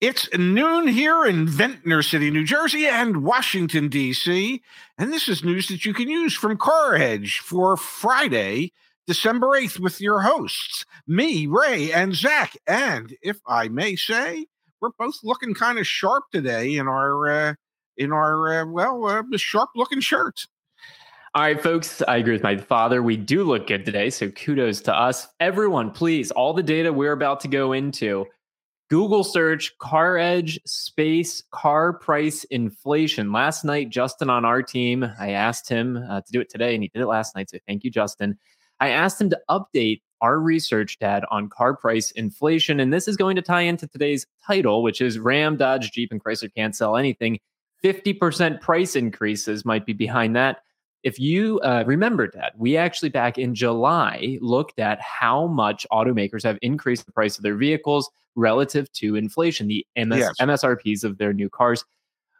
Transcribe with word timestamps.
It's 0.00 0.30
noon 0.32 0.88
here 0.88 1.26
in 1.26 1.46
Ventnor 1.46 2.00
City, 2.00 2.30
New 2.30 2.46
Jersey, 2.46 2.86
and 2.86 3.22
Washington, 3.22 3.90
D.C. 3.90 4.62
And 4.96 5.12
this 5.12 5.28
is 5.28 5.44
news 5.44 5.68
that 5.68 5.84
you 5.84 5.92
can 5.92 6.08
use 6.08 6.32
from 6.32 6.56
Car 6.56 6.94
Edge 6.94 7.40
for 7.40 7.76
Friday, 7.76 8.72
December 9.06 9.48
8th, 9.48 9.78
with 9.78 10.00
your 10.00 10.22
hosts, 10.22 10.86
me, 11.06 11.46
Ray, 11.46 11.92
and 11.92 12.14
Zach. 12.14 12.56
And 12.66 13.14
if 13.20 13.40
I 13.46 13.68
may 13.68 13.94
say, 13.94 14.46
we're 14.80 14.88
both 14.98 15.16
looking 15.22 15.52
kind 15.52 15.78
of 15.78 15.86
sharp 15.86 16.24
today 16.32 16.76
in 16.76 16.88
our, 16.88 17.28
uh, 17.28 17.54
in 17.98 18.10
our, 18.10 18.62
uh, 18.62 18.64
well, 18.64 19.04
uh, 19.04 19.22
sharp 19.36 19.68
looking 19.76 20.00
shirts. 20.00 20.48
All 21.34 21.42
right, 21.42 21.62
folks, 21.62 22.00
I 22.08 22.16
agree 22.16 22.32
with 22.32 22.42
my 22.42 22.56
father. 22.56 23.02
We 23.02 23.18
do 23.18 23.44
look 23.44 23.66
good 23.66 23.84
today. 23.84 24.08
So 24.08 24.30
kudos 24.30 24.80
to 24.82 24.98
us. 24.98 25.28
Everyone, 25.40 25.90
please, 25.90 26.30
all 26.30 26.54
the 26.54 26.62
data 26.62 26.90
we're 26.90 27.12
about 27.12 27.40
to 27.40 27.48
go 27.48 27.74
into 27.74 28.24
Google 28.90 29.22
search 29.22 29.78
car 29.78 30.18
edge 30.18 30.58
space 30.66 31.44
car 31.52 31.92
price 31.92 32.42
inflation. 32.44 33.30
Last 33.30 33.64
night, 33.64 33.88
Justin 33.88 34.28
on 34.28 34.44
our 34.44 34.64
team, 34.64 35.08
I 35.18 35.30
asked 35.30 35.68
him 35.68 35.96
uh, 35.96 36.22
to 36.22 36.32
do 36.32 36.40
it 36.40 36.50
today, 36.50 36.74
and 36.74 36.82
he 36.82 36.90
did 36.92 37.02
it 37.02 37.06
last 37.06 37.36
night. 37.36 37.50
So 37.50 37.58
thank 37.68 37.84
you, 37.84 37.90
Justin. 37.90 38.36
I 38.80 38.90
asked 38.90 39.20
him 39.20 39.30
to 39.30 39.40
update 39.48 40.02
our 40.20 40.40
research, 40.40 40.98
Dad, 40.98 41.24
on 41.30 41.48
car 41.48 41.76
price 41.76 42.10
inflation. 42.10 42.80
And 42.80 42.92
this 42.92 43.06
is 43.06 43.16
going 43.16 43.36
to 43.36 43.42
tie 43.42 43.62
into 43.62 43.86
today's 43.86 44.26
title, 44.44 44.82
which 44.82 45.00
is 45.00 45.20
Ram, 45.20 45.56
Dodge, 45.56 45.92
Jeep, 45.92 46.10
and 46.10 46.22
Chrysler 46.22 46.52
can't 46.52 46.74
sell 46.74 46.96
anything. 46.96 47.38
50% 47.84 48.60
price 48.60 48.96
increases 48.96 49.64
might 49.64 49.86
be 49.86 49.92
behind 49.92 50.34
that. 50.34 50.62
If 51.02 51.18
you 51.18 51.60
uh, 51.60 51.84
remember, 51.86 52.30
that, 52.34 52.52
we 52.58 52.76
actually 52.76 53.08
back 53.08 53.38
in 53.38 53.54
July 53.54 54.38
looked 54.40 54.78
at 54.78 55.00
how 55.00 55.46
much 55.46 55.86
automakers 55.90 56.42
have 56.42 56.58
increased 56.62 57.06
the 57.06 57.12
price 57.12 57.38
of 57.38 57.42
their 57.42 57.56
vehicles 57.56 58.10
relative 58.36 58.92
to 58.92 59.16
inflation, 59.16 59.68
the 59.68 59.86
MS- 59.96 60.18
yes. 60.18 60.32
MSRPs 60.40 61.04
of 61.04 61.18
their 61.18 61.32
new 61.32 61.48
cars. 61.48 61.84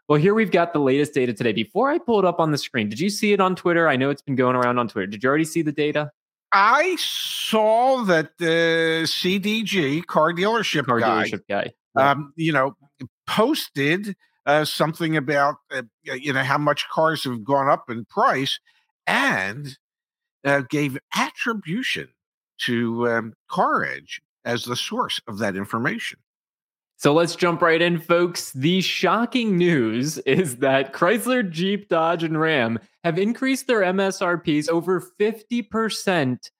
Well, 0.07 0.19
here 0.19 0.33
we've 0.33 0.51
got 0.51 0.73
the 0.73 0.79
latest 0.79 1.13
data 1.13 1.33
today. 1.33 1.53
Before 1.53 1.89
I 1.89 1.97
pull 1.97 2.19
it 2.19 2.25
up 2.25 2.39
on 2.39 2.51
the 2.51 2.57
screen, 2.57 2.89
did 2.89 2.99
you 2.99 3.09
see 3.09 3.33
it 3.33 3.39
on 3.39 3.55
Twitter? 3.55 3.87
I 3.87 3.95
know 3.95 4.09
it's 4.09 4.21
been 4.21 4.35
going 4.35 4.55
around 4.55 4.77
on 4.77 4.87
Twitter. 4.87 5.07
Did 5.07 5.23
you 5.23 5.29
already 5.29 5.45
see 5.45 5.61
the 5.61 5.71
data? 5.71 6.11
I 6.53 6.97
saw 6.99 8.03
that 8.03 8.37
the 8.37 9.03
CDG 9.05 10.05
car 10.05 10.33
dealership 10.33 10.85
car 10.85 10.99
guy, 10.99 11.23
dealership 11.23 11.41
guy, 11.47 11.71
yeah. 11.95 12.11
um, 12.11 12.33
you 12.35 12.51
know, 12.51 12.75
posted 13.25 14.15
uh, 14.45 14.65
something 14.65 15.17
about 15.17 15.55
uh, 15.71 15.83
you 16.03 16.33
know 16.33 16.43
how 16.43 16.57
much 16.57 16.87
cars 16.89 17.23
have 17.23 17.43
gone 17.43 17.69
up 17.69 17.89
in 17.89 18.05
price, 18.05 18.59
and 19.07 19.77
uh, 20.45 20.61
gave 20.69 20.97
attribution 21.15 22.07
to 22.59 23.07
um, 23.09 23.33
Car 23.49 23.83
Edge 23.83 24.21
as 24.45 24.63
the 24.63 24.75
source 24.75 25.19
of 25.27 25.37
that 25.39 25.55
information. 25.55 26.19
So 26.97 27.13
let's 27.13 27.35
jump 27.35 27.63
right 27.63 27.81
in, 27.81 27.99
folks. 27.99 28.53
The 28.53 28.81
shocking 28.81 29.57
news 29.57 30.17
is 30.27 30.57
that 30.57 30.93
Chrysler, 30.93 31.49
Jeep, 31.49 31.89
Dodge, 31.89 32.23
and 32.23 32.39
Ram 32.39 32.79
have 33.03 33.17
increased 33.17 33.65
their 33.65 33.81
MSRPs 33.81 34.69
over 34.69 35.01
50% 35.19 36.51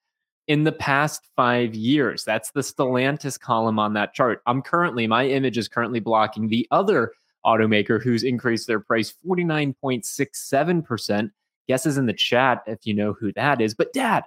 in 0.48 0.64
the 0.64 0.72
past 0.72 1.30
five 1.36 1.76
years. 1.76 2.24
That's 2.24 2.52
the 2.52 2.62
Stellantis 2.62 3.40
column 3.40 3.78
on 3.78 3.94
that 3.94 4.16
chart. 4.16 4.42
I'm 4.48 4.64
currently, 4.64 5.06
my 5.06 5.28
image 5.28 5.60
is 5.60 5.68
currently 5.68 6.00
blocking 6.00 6.48
the 6.48 6.68
other 6.72 7.12
automaker 7.46 8.02
who's 8.02 8.24
increased 8.24 8.68
their 8.68 8.80
price 8.80 9.14
49.67%. 9.28 11.32
Guesses 11.68 11.98
in 11.98 12.06
the 12.06 12.14
chat 12.14 12.64
if 12.68 12.86
you 12.86 12.94
know 12.94 13.12
who 13.14 13.34
that 13.34 13.62
is. 13.62 13.74
But, 13.74 13.94
Dad, 13.94 14.24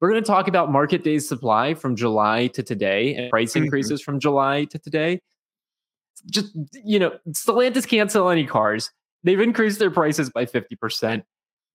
we're 0.00 0.10
going 0.10 0.22
to 0.22 0.26
talk 0.26 0.46
about 0.46 0.70
market 0.70 1.02
days 1.02 1.28
supply 1.28 1.74
from 1.74 1.96
July 1.96 2.46
to 2.48 2.62
today 2.62 3.14
and 3.14 3.30
price 3.30 3.54
mm-hmm. 3.54 3.64
increases 3.64 4.02
from 4.02 4.20
July 4.20 4.66
to 4.66 4.78
today. 4.78 5.20
Just, 6.30 6.56
you 6.84 6.98
know, 6.98 7.16
Stellantis 7.30 7.88
can't 7.88 8.12
sell 8.12 8.30
any 8.30 8.46
cars. 8.46 8.90
They've 9.24 9.40
increased 9.40 9.78
their 9.78 9.90
prices 9.90 10.30
by 10.30 10.46
50%. 10.46 11.22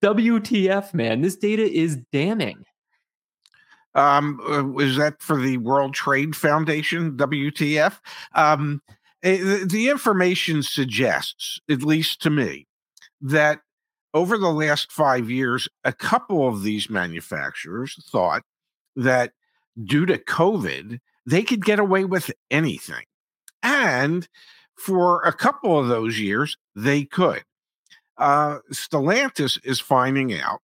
WTF, 0.04 0.94
man, 0.94 1.22
this 1.22 1.36
data 1.36 1.64
is 1.64 1.98
damning. 2.12 2.64
Um, 3.94 4.40
uh, 4.50 4.82
is 4.82 4.98
that 4.98 5.22
for 5.22 5.40
the 5.40 5.58
World 5.58 5.94
Trade 5.94 6.36
Foundation, 6.36 7.18
WTF? 7.18 8.00
Um, 8.34 8.82
eh, 9.24 9.64
the 9.66 9.90
information 9.90 10.64
suggests, 10.64 11.60
at 11.70 11.84
least 11.84 12.22
to 12.22 12.30
me, 12.30 12.68
that 13.22 13.62
over 14.14 14.38
the 14.38 14.52
last 14.52 14.92
five 14.92 15.30
years, 15.30 15.68
a 15.84 15.94
couple 15.94 16.48
of 16.48 16.64
these 16.64 16.90
manufacturers 16.90 17.98
thought 18.10 18.44
that 18.96 19.32
due 19.84 20.06
to 20.06 20.18
COVID, 20.18 21.00
they 21.26 21.44
could 21.44 21.64
get 21.64 21.80
away 21.80 22.04
with 22.06 22.32
anything. 22.50 23.06
And 23.64 24.28
for 24.76 25.22
a 25.22 25.34
couple 25.34 25.80
of 25.80 25.88
those 25.88 26.20
years, 26.20 26.58
they 26.76 27.06
could. 27.06 27.44
Uh, 28.18 28.60
Stellantis 28.72 29.60
is 29.64 29.80
finding 29.80 30.34
out 30.34 30.62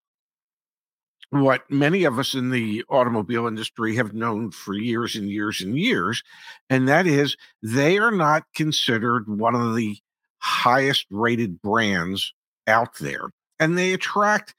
what 1.30 1.70
many 1.70 2.04
of 2.06 2.20
us 2.20 2.34
in 2.34 2.52
the 2.52 2.84
automobile 2.90 3.48
industry 3.48 3.96
have 3.96 4.14
known 4.14 4.52
for 4.52 4.74
years 4.74 5.16
and 5.16 5.30
years 5.30 5.62
and 5.62 5.78
years, 5.78 6.24
and 6.70 6.88
that 6.88 7.06
is 7.06 7.36
they 7.62 7.98
are 7.98 8.12
not 8.12 8.44
considered 8.56 9.28
one 9.28 9.56
of 9.56 9.76
the 9.76 9.98
highest 10.40 11.06
rated 11.10 11.62
brands 11.62 12.34
out 12.68 12.98
there 13.00 13.30
and 13.60 13.78
they 13.78 13.94
attract 13.94 14.56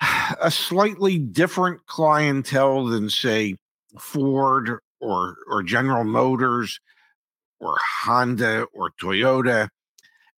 a 0.40 0.50
slightly 0.50 1.18
different 1.18 1.86
clientele 1.86 2.86
than 2.86 3.10
say 3.10 3.56
Ford 3.98 4.78
or 5.00 5.36
or 5.48 5.62
General 5.62 6.04
Motors 6.04 6.80
or 7.60 7.76
Honda 8.02 8.66
or 8.72 8.90
Toyota 9.00 9.68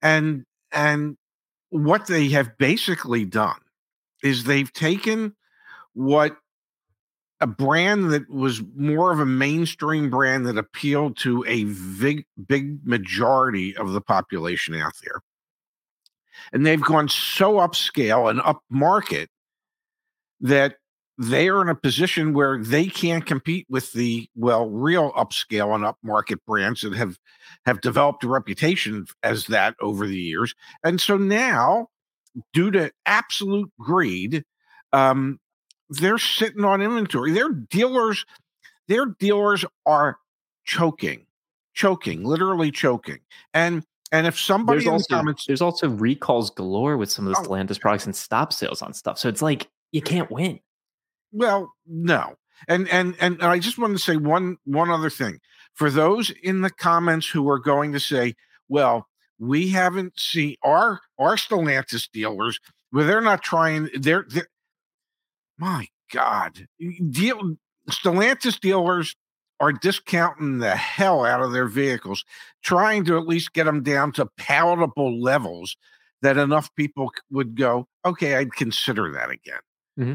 and 0.03 0.45
and 0.73 1.17
what 1.71 2.07
they 2.07 2.29
have 2.29 2.57
basically 2.59 3.25
done 3.25 3.61
is 4.23 4.45
they've 4.45 4.73
taken 4.73 5.35
what 5.95 6.37
a 7.41 7.47
brand 7.47 8.11
that 8.11 8.29
was 8.29 8.63
more 8.77 9.13
of 9.13 9.21
a 9.21 9.27
mainstream 9.27 10.11
brand 10.11 10.47
that 10.47 10.59
appealed 10.59 11.17
to 11.19 11.45
a 11.47 11.65
big 11.99 12.25
big 12.47 12.79
majority 12.87 13.77
of 13.77 13.93
the 13.93 14.01
population 14.01 14.75
out 14.75 14.93
there 15.03 15.23
and 16.53 16.65
they've 16.65 16.83
gone 16.83 17.09
so 17.09 17.55
upscale 17.55 18.31
and 18.31 18.41
upmarket 18.41 19.29
that 20.41 20.77
they 21.19 21.49
are 21.49 21.61
in 21.61 21.69
a 21.69 21.75
position 21.75 22.33
where 22.33 22.63
they 22.63 22.87
can't 22.87 23.27
compete 23.27 23.67
with 23.69 23.93
the 23.93 24.29
well 24.35 24.69
real 24.69 25.13
upscale 25.13 25.75
and 25.75 25.85
upmarket 25.85 26.39
brands 26.47 26.81
that 26.83 26.95
have 26.95 27.19
have 27.67 27.81
developed 27.81 28.25
a 28.25 28.29
reputation 28.29 29.07
as 29.23 29.47
that 29.47 29.75
over 29.81 30.07
the 30.07 30.19
years 30.19 30.55
and 30.85 31.01
so 31.01 31.17
now 31.17 31.89
due 32.53 32.71
to 32.71 32.91
absolute 33.07 33.71
greed 33.79 34.45
um, 34.93 35.39
they're 35.89 36.19
sitting 36.19 36.65
on 36.65 36.83
inventory 36.83 37.33
their 37.33 37.51
dealers 37.51 38.25
their 38.89 39.07
dealers 39.07 39.65
are 39.87 40.19
choking 40.65 41.27
choking 41.75 42.25
literally 42.25 42.71
choking 42.71 43.19
and 43.55 43.85
and 44.13 44.27
if 44.27 44.39
somebody 44.39 44.79
there's 44.79 44.87
in 44.87 44.93
also, 44.93 45.05
the 45.09 45.15
comments, 45.15 45.47
there's 45.47 45.63
also 45.63 45.89
recalls 45.89 46.51
galore 46.51 46.97
with 46.97 47.11
some 47.11 47.27
of 47.27 47.33
the 47.33 47.41
oh, 47.41 47.45
Stellantis 47.45 47.81
products 47.81 48.07
and 48.07 48.17
stop 48.17 48.53
sales 48.53 48.83
on 48.83 48.93
stuff. 48.93 49.19
So 49.19 49.29
it's 49.29 49.43
like 49.43 49.69
you 49.93 50.03
can't 50.03 50.31
win. 50.31 50.59
Well, 51.33 51.73
no. 51.87 52.35
And 52.69 52.89
and 52.89 53.15
and 53.21 53.43
I 53.43 53.59
just 53.59 53.79
wanted 53.79 53.95
to 53.95 54.03
say 54.03 54.17
one 54.17 54.57
one 54.65 54.91
other 54.91 55.11
thing 55.11 55.39
for 55.75 55.91
those 55.91 56.31
in 56.43 56.61
the 56.61 56.71
comments 56.71 57.29
who 57.29 57.49
are 57.49 57.59
going 57.59 57.93
to 57.93 58.01
say, 58.01 58.35
"Well, 58.69 59.07
we 59.41 59.71
haven't 59.71 60.21
seen 60.21 60.55
our 60.63 61.01
our 61.19 61.35
Stellantis 61.37 62.09
dealers, 62.13 62.61
where 62.91 63.05
they're 63.05 63.21
not 63.21 63.43
trying. 63.43 63.89
They're, 63.95 64.27
they're 64.29 64.49
my 65.59 65.89
God, 66.13 66.67
deal 67.11 67.57
Stellantis 67.91 68.61
dealers 68.61 69.17
are 69.59 69.73
discounting 69.73 70.59
the 70.59 70.75
hell 70.75 71.25
out 71.25 71.43
of 71.43 71.53
their 71.53 71.67
vehicles, 71.67 72.25
trying 72.63 73.05
to 73.05 73.19
at 73.19 73.27
least 73.27 73.53
get 73.53 73.65
them 73.65 73.83
down 73.83 74.13
to 74.13 74.27
palatable 74.37 75.21
levels 75.21 75.77
that 76.23 76.37
enough 76.37 76.75
people 76.77 77.11
would 77.31 77.57
go, 77.57 77.87
okay, 78.05 78.37
I'd 78.37 78.53
consider 78.55 79.13
that 79.13 79.31
again. 79.31 79.61
Mm-hmm. 79.99 80.15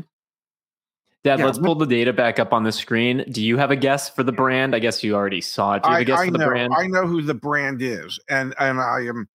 Dad, 1.25 1.39
yeah, 1.39 1.45
let's 1.45 1.57
pull 1.57 1.73
the 1.73 1.87
data 1.87 2.13
back 2.13 2.37
up 2.37 2.53
on 2.53 2.61
the 2.61 2.71
screen. 2.71 3.25
Do 3.31 3.43
you 3.43 3.57
have 3.57 3.71
a 3.71 3.75
guess 3.75 4.11
for 4.11 4.21
the 4.21 4.31
brand? 4.31 4.75
I 4.75 4.79
guess 4.79 5.03
you 5.03 5.15
already 5.15 5.41
saw 5.41 5.73
it. 5.73 5.81
Do 5.81 5.89
you 5.89 5.93
have 5.93 6.01
a 6.03 6.05
guess 6.05 6.19
I, 6.19 6.25
for 6.25 6.31
the 6.31 6.37
know, 6.37 6.45
brand? 6.45 6.73
I 6.77 6.85
know 6.85 7.07
who 7.07 7.23
the 7.23 7.33
brand 7.33 7.81
is, 7.81 8.19
and 8.29 8.53
and 8.59 8.79
I 8.79 9.07
am, 9.07 9.27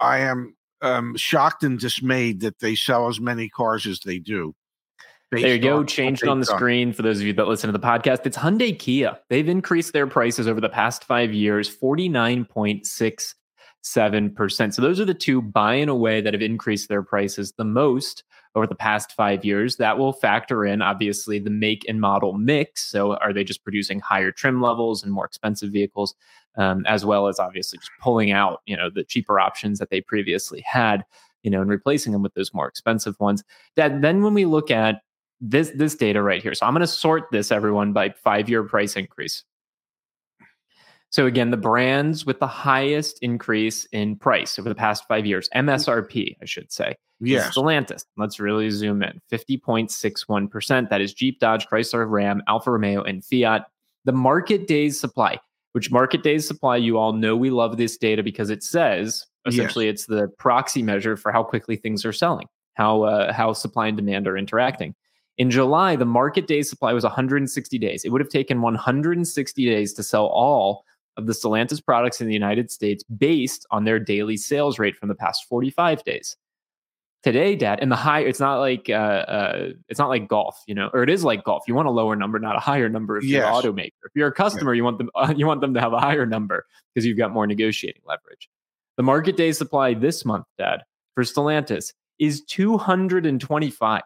I 0.00 0.18
am 0.18 0.56
um, 0.82 1.16
shocked 1.16 1.62
and 1.62 1.78
dismayed 1.78 2.40
that 2.40 2.58
they 2.58 2.74
sell 2.74 3.06
as 3.06 3.20
many 3.20 3.48
cars 3.48 3.86
as 3.86 4.00
they 4.00 4.18
do. 4.18 4.56
There 5.30 5.54
you 5.54 5.60
go. 5.60 5.84
Changed 5.84 6.26
on 6.26 6.40
the 6.40 6.46
done. 6.46 6.56
screen 6.56 6.92
for 6.92 7.02
those 7.02 7.20
of 7.20 7.26
you 7.26 7.32
that 7.34 7.46
listen 7.46 7.68
to 7.72 7.78
the 7.78 7.86
podcast. 7.86 8.26
It's 8.26 8.36
Hyundai 8.36 8.76
Kia. 8.76 9.16
They've 9.28 9.48
increased 9.48 9.92
their 9.92 10.08
prices 10.08 10.48
over 10.48 10.60
the 10.60 10.68
past 10.68 11.04
five 11.04 11.32
years 11.32 11.70
49.6 11.72 13.34
7%. 13.82 14.74
So 14.74 14.82
those 14.82 15.00
are 15.00 15.04
the 15.04 15.14
two 15.14 15.40
by 15.40 15.74
and 15.74 15.90
away 15.90 16.20
that 16.20 16.34
have 16.34 16.42
increased 16.42 16.88
their 16.88 17.02
prices 17.02 17.52
the 17.52 17.64
most 17.64 18.24
over 18.54 18.66
the 18.66 18.74
past 18.74 19.12
five 19.12 19.44
years. 19.44 19.76
That 19.76 19.98
will 19.98 20.12
factor 20.12 20.64
in, 20.64 20.82
obviously, 20.82 21.38
the 21.38 21.50
make 21.50 21.84
and 21.88 22.00
model 22.00 22.34
mix. 22.34 22.84
So 22.90 23.14
are 23.16 23.32
they 23.32 23.44
just 23.44 23.64
producing 23.64 24.00
higher 24.00 24.32
trim 24.32 24.60
levels 24.60 25.02
and 25.02 25.12
more 25.12 25.24
expensive 25.24 25.70
vehicles, 25.70 26.14
um, 26.56 26.84
as 26.86 27.04
well 27.04 27.28
as 27.28 27.38
obviously 27.38 27.78
just 27.78 27.90
pulling 28.00 28.32
out, 28.32 28.60
you 28.66 28.76
know, 28.76 28.90
the 28.90 29.04
cheaper 29.04 29.40
options 29.40 29.78
that 29.78 29.90
they 29.90 30.00
previously 30.00 30.62
had, 30.66 31.04
you 31.42 31.50
know, 31.50 31.60
and 31.60 31.70
replacing 31.70 32.12
them 32.12 32.22
with 32.22 32.34
those 32.34 32.52
more 32.52 32.68
expensive 32.68 33.18
ones. 33.18 33.42
That 33.76 34.02
then 34.02 34.22
when 34.22 34.34
we 34.34 34.44
look 34.44 34.70
at 34.70 35.02
this 35.40 35.70
this 35.74 35.94
data 35.94 36.22
right 36.22 36.42
here, 36.42 36.52
so 36.52 36.66
I'm 36.66 36.74
going 36.74 36.82
to 36.82 36.86
sort 36.86 37.28
this 37.32 37.50
everyone 37.50 37.94
by 37.94 38.10
five 38.10 38.50
year 38.50 38.62
price 38.62 38.94
increase. 38.94 39.44
So 41.10 41.26
again, 41.26 41.50
the 41.50 41.56
brands 41.56 42.24
with 42.24 42.38
the 42.38 42.46
highest 42.46 43.18
increase 43.20 43.84
in 43.86 44.16
price 44.16 44.58
over 44.58 44.68
the 44.68 44.76
past 44.76 45.06
five 45.08 45.26
years, 45.26 45.48
MSRP, 45.54 46.36
I 46.40 46.44
should 46.44 46.70
say, 46.72 46.94
yes. 47.20 47.56
Stellantis. 47.56 48.04
Let's 48.16 48.38
really 48.38 48.70
zoom 48.70 49.02
in. 49.02 49.20
50.61%. 49.30 50.88
That 50.88 51.00
is 51.00 51.12
Jeep, 51.12 51.40
Dodge, 51.40 51.66
Chrysler, 51.66 52.08
Ram, 52.08 52.42
Alfa 52.46 52.70
Romeo, 52.70 53.02
and 53.02 53.24
Fiat. 53.24 53.66
The 54.04 54.12
market 54.12 54.68
days 54.68 55.00
supply, 55.00 55.38
which 55.72 55.90
market 55.90 56.22
days 56.22 56.46
supply, 56.46 56.76
you 56.76 56.96
all 56.96 57.12
know 57.12 57.36
we 57.36 57.50
love 57.50 57.76
this 57.76 57.96
data 57.96 58.22
because 58.22 58.48
it 58.48 58.62
says 58.62 59.26
essentially 59.46 59.86
yes. 59.86 59.94
it's 59.94 60.06
the 60.06 60.28
proxy 60.38 60.82
measure 60.82 61.16
for 61.16 61.32
how 61.32 61.42
quickly 61.42 61.74
things 61.74 62.04
are 62.04 62.12
selling, 62.12 62.46
how 62.74 63.02
uh, 63.02 63.32
how 63.32 63.52
supply 63.52 63.88
and 63.88 63.96
demand 63.96 64.28
are 64.28 64.38
interacting. 64.38 64.94
In 65.38 65.50
July, 65.50 65.96
the 65.96 66.04
market 66.04 66.46
days 66.46 66.68
supply 66.68 66.92
was 66.92 67.02
160 67.02 67.78
days. 67.78 68.04
It 68.04 68.10
would 68.10 68.20
have 68.20 68.28
taken 68.28 68.60
160 68.62 69.64
days 69.64 69.92
to 69.94 70.02
sell 70.02 70.26
all 70.26 70.84
of 71.20 71.26
the 71.26 71.32
Stellantis 71.32 71.84
products 71.84 72.20
in 72.20 72.26
the 72.26 72.32
United 72.32 72.70
States 72.70 73.04
based 73.04 73.66
on 73.70 73.84
their 73.84 73.98
daily 73.98 74.36
sales 74.36 74.78
rate 74.78 74.96
from 74.96 75.08
the 75.08 75.14
past 75.14 75.44
45 75.48 76.02
days. 76.04 76.36
Today, 77.22 77.54
Dad, 77.54 77.80
and 77.82 77.92
the 77.92 77.96
high, 77.96 78.20
it's 78.20 78.40
not 78.40 78.60
like 78.60 78.88
uh, 78.88 78.92
uh, 78.92 79.68
it's 79.90 79.98
not 79.98 80.08
like 80.08 80.26
golf, 80.26 80.62
you 80.66 80.74
know, 80.74 80.88
or 80.94 81.02
it 81.02 81.10
is 81.10 81.22
like 81.22 81.44
golf. 81.44 81.64
You 81.68 81.74
want 81.74 81.86
a 81.86 81.90
lower 81.90 82.16
number, 82.16 82.38
not 82.38 82.56
a 82.56 82.60
higher 82.60 82.88
number. 82.88 83.18
If 83.18 83.24
yes. 83.24 83.32
you're 83.32 83.44
an 83.44 83.76
automaker, 83.76 83.90
if 84.04 84.12
you're 84.14 84.28
a 84.28 84.32
customer, 84.32 84.72
yeah. 84.72 84.78
you 84.78 84.84
want 84.84 84.96
them 84.96 85.10
uh, 85.14 85.34
you 85.36 85.46
want 85.46 85.60
them 85.60 85.74
to 85.74 85.80
have 85.80 85.92
a 85.92 86.00
higher 86.00 86.24
number 86.24 86.64
because 86.94 87.04
you've 87.04 87.18
got 87.18 87.30
more 87.30 87.46
negotiating 87.46 88.00
leverage. 88.06 88.48
The 88.96 89.02
market 89.02 89.36
day 89.36 89.52
supply 89.52 89.92
this 89.92 90.24
month, 90.24 90.46
Dad, 90.56 90.80
for 91.14 91.22
Stellantis 91.22 91.92
is 92.18 92.42
225. 92.44 94.02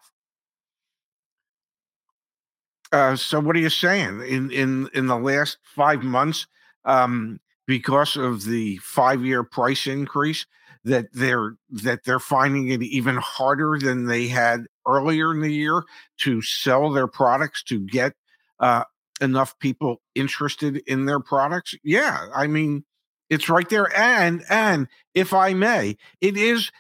Uh, 2.95 3.17
so 3.17 3.41
what 3.41 3.57
are 3.57 3.61
you 3.61 3.71
saying? 3.71 4.23
In 4.23 4.51
in 4.51 4.89
in 4.95 5.07
the 5.07 5.19
last 5.19 5.59
five 5.63 6.03
months, 6.03 6.47
um, 6.85 7.41
because 7.67 8.17
of 8.17 8.45
the 8.45 8.77
five-year 8.79 9.43
price 9.43 9.87
increase 9.87 10.47
that 10.85 11.07
they're 11.13 11.57
that 11.71 12.05
they're 12.05 12.21
finding 12.21 12.69
it 12.69 12.83
even 12.83 13.17
harder 13.17 13.79
than 13.79 14.07
they 14.07 14.29
had 14.29 14.67
earlier 14.87 15.33
in 15.33 15.41
the 15.41 15.53
year 15.53 15.83
to 16.19 16.43
sell 16.43 16.91
their 16.91 17.07
products 17.07 17.63
to 17.63 17.81
get 17.81 18.13
uh, 18.61 18.85
enough 19.21 19.59
people 19.61 20.03
interested 20.15 20.77
in 20.87 21.07
their 21.07 21.21
products. 21.21 21.75
Yeah, 21.83 22.27
I 22.35 22.47
mean 22.47 22.85
it's 23.31 23.49
right 23.49 23.69
there. 23.69 23.97
And 23.99 24.45
and 24.49 24.89
if 25.15 25.33
I 25.33 25.55
may, 25.55 25.97
it 26.21 26.37
is 26.37 26.71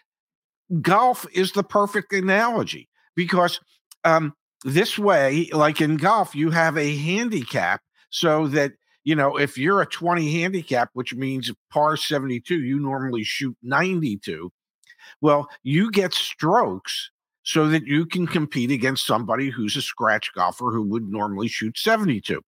golf 0.81 1.27
is 1.33 1.53
the 1.53 1.65
perfect 1.65 2.13
analogy 2.13 2.89
because 3.17 3.61
um, 4.05 4.35
this 4.65 4.99
way, 4.99 5.49
like 5.53 5.81
in 5.81 5.97
golf, 5.97 6.35
you 6.35 6.51
have 6.51 6.77
a 6.77 6.97
handicap 6.97 7.83
so 8.11 8.47
that 8.49 8.73
you 9.05 9.15
know, 9.15 9.37
if 9.37 9.57
you're 9.59 9.83
a 9.83 9.87
20 9.87 10.41
handicap, 10.41 10.91
which 10.95 11.15
means 11.15 11.53
par 11.71 11.97
72, 11.97 12.61
you 12.61 12.81
normally 12.81 13.23
shoot 13.23 13.57
92. 13.63 14.51
Well, 15.21 15.49
you 15.63 15.91
get 15.91 16.15
strokes 16.15 17.11
so 17.43 17.69
that 17.69 17.87
you 17.87 18.07
can 18.07 18.27
compete 18.27 18.71
against 18.71 19.07
somebody 19.07 19.51
who's 19.51 19.77
a 19.77 19.83
scratch 19.83 20.33
golfer 20.35 20.73
who 20.73 20.83
would 20.83 21.09
normally 21.09 21.49
shoot 21.49 21.79
72. 21.79 22.43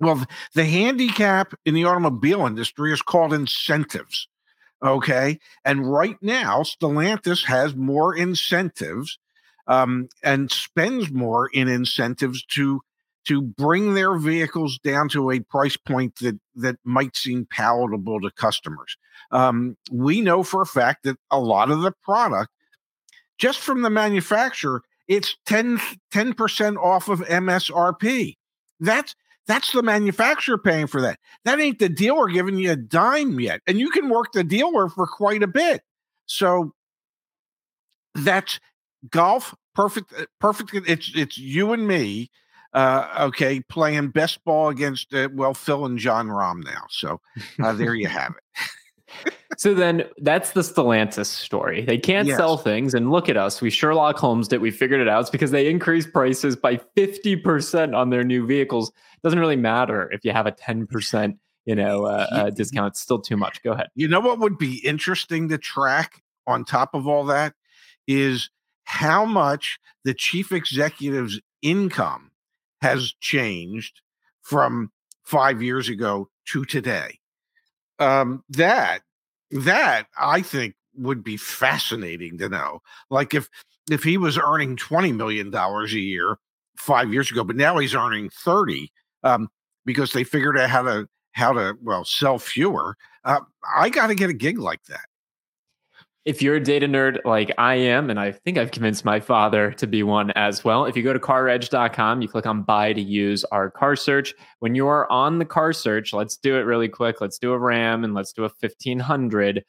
Well, 0.00 0.24
the 0.54 0.64
handicap 0.64 1.54
in 1.64 1.74
the 1.74 1.84
automobile 1.84 2.46
industry 2.46 2.92
is 2.92 3.02
called 3.02 3.34
incentives. 3.34 4.28
Okay. 4.80 5.40
And 5.64 5.90
right 5.90 6.16
now, 6.22 6.62
Stellantis 6.62 7.44
has 7.44 7.74
more 7.74 8.14
incentives 8.16 9.18
um, 9.66 10.08
and 10.22 10.52
spends 10.52 11.10
more 11.10 11.48
in 11.48 11.66
incentives 11.66 12.44
to 12.46 12.80
to 13.28 13.42
bring 13.42 13.94
their 13.94 14.16
vehicles 14.16 14.78
down 14.78 15.08
to 15.10 15.30
a 15.30 15.40
price 15.40 15.76
point 15.76 16.16
that 16.16 16.38
that 16.56 16.76
might 16.84 17.16
seem 17.16 17.46
palatable 17.50 18.20
to 18.20 18.30
customers. 18.32 18.96
Um, 19.30 19.76
we 19.92 20.20
know 20.20 20.42
for 20.42 20.62
a 20.62 20.66
fact 20.66 21.04
that 21.04 21.16
a 21.30 21.38
lot 21.38 21.70
of 21.70 21.82
the 21.82 21.92
product, 22.02 22.50
just 23.38 23.60
from 23.60 23.82
the 23.82 23.90
manufacturer, 23.90 24.82
it's 25.06 25.36
10 25.46 25.78
percent 26.36 26.78
off 26.78 27.08
of 27.08 27.20
MSRP. 27.20 28.36
That's 28.80 29.14
that's 29.46 29.72
the 29.72 29.82
manufacturer 29.82 30.58
paying 30.58 30.86
for 30.86 31.00
that. 31.02 31.18
That 31.44 31.60
ain't 31.60 31.78
the 31.78 31.88
dealer 31.88 32.28
giving 32.28 32.58
you 32.58 32.72
a 32.72 32.76
dime 32.76 33.40
yet, 33.40 33.60
and 33.66 33.78
you 33.78 33.90
can 33.90 34.08
work 34.08 34.32
the 34.32 34.44
dealer 34.44 34.88
for 34.88 35.06
quite 35.06 35.42
a 35.42 35.46
bit. 35.46 35.82
So 36.26 36.72
that's 38.14 38.58
golf 39.10 39.54
perfect. 39.74 40.12
Uh, 40.12 40.26
perfect. 40.40 40.88
It's 40.88 41.12
it's 41.14 41.38
you 41.38 41.72
and 41.72 41.86
me 41.86 42.30
uh, 42.74 43.26
okay, 43.28 43.60
playing 43.60 44.08
best 44.08 44.44
ball 44.44 44.68
against 44.68 45.14
uh, 45.14 45.28
well 45.32 45.54
Phil 45.54 45.86
and 45.86 45.98
Jon 45.98 46.28
Rahm 46.28 46.64
now. 46.64 46.84
So 46.90 47.20
uh, 47.62 47.72
there 47.72 47.94
you 47.94 48.08
have 48.08 48.34
it. 48.36 49.34
so 49.56 49.72
then 49.72 50.04
that's 50.18 50.52
the 50.52 50.60
Stellantis 50.60 51.26
story. 51.26 51.84
They 51.84 51.98
can't 51.98 52.28
yes. 52.28 52.36
sell 52.36 52.58
things, 52.58 52.94
and 52.94 53.10
look 53.10 53.28
at 53.28 53.36
us. 53.36 53.60
We 53.62 53.70
Sherlock 53.70 54.16
Holmes 54.16 54.52
it. 54.52 54.60
We 54.60 54.70
figured 54.70 55.00
it 55.00 55.08
out. 55.08 55.20
It's 55.22 55.30
because 55.30 55.50
they 55.50 55.68
increased 55.68 56.12
prices 56.12 56.56
by 56.56 56.78
fifty 56.94 57.36
percent 57.36 57.94
on 57.94 58.10
their 58.10 58.24
new 58.24 58.46
vehicles. 58.46 58.92
Doesn't 59.22 59.38
really 59.38 59.56
matter 59.56 60.10
if 60.12 60.24
you 60.24 60.32
have 60.32 60.46
a 60.46 60.52
ten 60.52 60.86
percent, 60.86 61.38
you 61.64 61.74
know, 61.74 62.04
uh, 62.04 62.26
uh, 62.30 62.50
discount. 62.50 62.92
It's 62.92 63.00
still 63.00 63.20
too 63.20 63.36
much. 63.36 63.62
Go 63.62 63.72
ahead. 63.72 63.88
You 63.94 64.08
know 64.08 64.20
what 64.20 64.38
would 64.40 64.58
be 64.58 64.76
interesting 64.86 65.48
to 65.48 65.58
track 65.58 66.22
on 66.46 66.64
top 66.64 66.94
of 66.94 67.06
all 67.06 67.24
that 67.26 67.54
is 68.06 68.50
how 68.84 69.24
much 69.24 69.78
the 70.04 70.14
chief 70.14 70.50
executive's 70.50 71.40
income 71.60 72.27
has 72.80 73.12
changed 73.20 74.00
from 74.42 74.90
five 75.24 75.62
years 75.62 75.88
ago 75.88 76.28
to 76.46 76.64
today. 76.64 77.18
Um, 77.98 78.44
that 78.50 79.00
that 79.50 80.06
I 80.18 80.42
think 80.42 80.74
would 80.94 81.22
be 81.22 81.36
fascinating 81.36 82.38
to 82.38 82.48
know. 82.48 82.80
Like 83.10 83.34
if 83.34 83.48
if 83.90 84.02
he 84.02 84.18
was 84.18 84.38
earning 84.38 84.76
twenty 84.76 85.12
million 85.12 85.50
dollars 85.50 85.92
a 85.94 86.00
year 86.00 86.38
five 86.76 87.12
years 87.12 87.30
ago, 87.30 87.44
but 87.44 87.56
now 87.56 87.78
he's 87.78 87.94
earning 87.94 88.30
thirty 88.30 88.92
um, 89.24 89.48
because 89.84 90.12
they 90.12 90.24
figured 90.24 90.58
out 90.58 90.70
how 90.70 90.82
to 90.82 91.08
how 91.32 91.52
to 91.52 91.76
well 91.82 92.04
sell 92.04 92.38
fewer. 92.38 92.96
Uh, 93.24 93.40
I 93.76 93.90
got 93.90 94.06
to 94.06 94.14
get 94.14 94.30
a 94.30 94.34
gig 94.34 94.58
like 94.58 94.84
that 94.84 95.07
if 96.28 96.42
you're 96.42 96.56
a 96.56 96.62
data 96.62 96.86
nerd 96.86 97.24
like 97.24 97.50
I 97.56 97.76
am, 97.76 98.10
and 98.10 98.20
I 98.20 98.32
think 98.32 98.58
I've 98.58 98.70
convinced 98.70 99.02
my 99.02 99.18
father 99.18 99.72
to 99.72 99.86
be 99.86 100.02
one 100.02 100.30
as 100.32 100.62
well, 100.62 100.84
if 100.84 100.94
you 100.94 101.02
go 101.02 101.14
to 101.14 101.18
caredge.com, 101.18 102.20
you 102.20 102.28
click 102.28 102.44
on 102.44 102.64
buy 102.64 102.92
to 102.92 103.00
use 103.00 103.44
our 103.44 103.70
car 103.70 103.96
search. 103.96 104.34
When 104.58 104.74
you 104.74 104.86
are 104.88 105.10
on 105.10 105.38
the 105.38 105.46
car 105.46 105.72
search, 105.72 106.12
let's 106.12 106.36
do 106.36 106.56
it 106.56 106.66
really 106.66 106.90
quick. 106.90 107.22
Let's 107.22 107.38
do 107.38 107.54
a 107.54 107.58
Ram 107.58 108.04
and 108.04 108.12
let's 108.12 108.34
do 108.34 108.42
a 108.44 108.52
1500. 108.60 109.56
If 109.56 109.64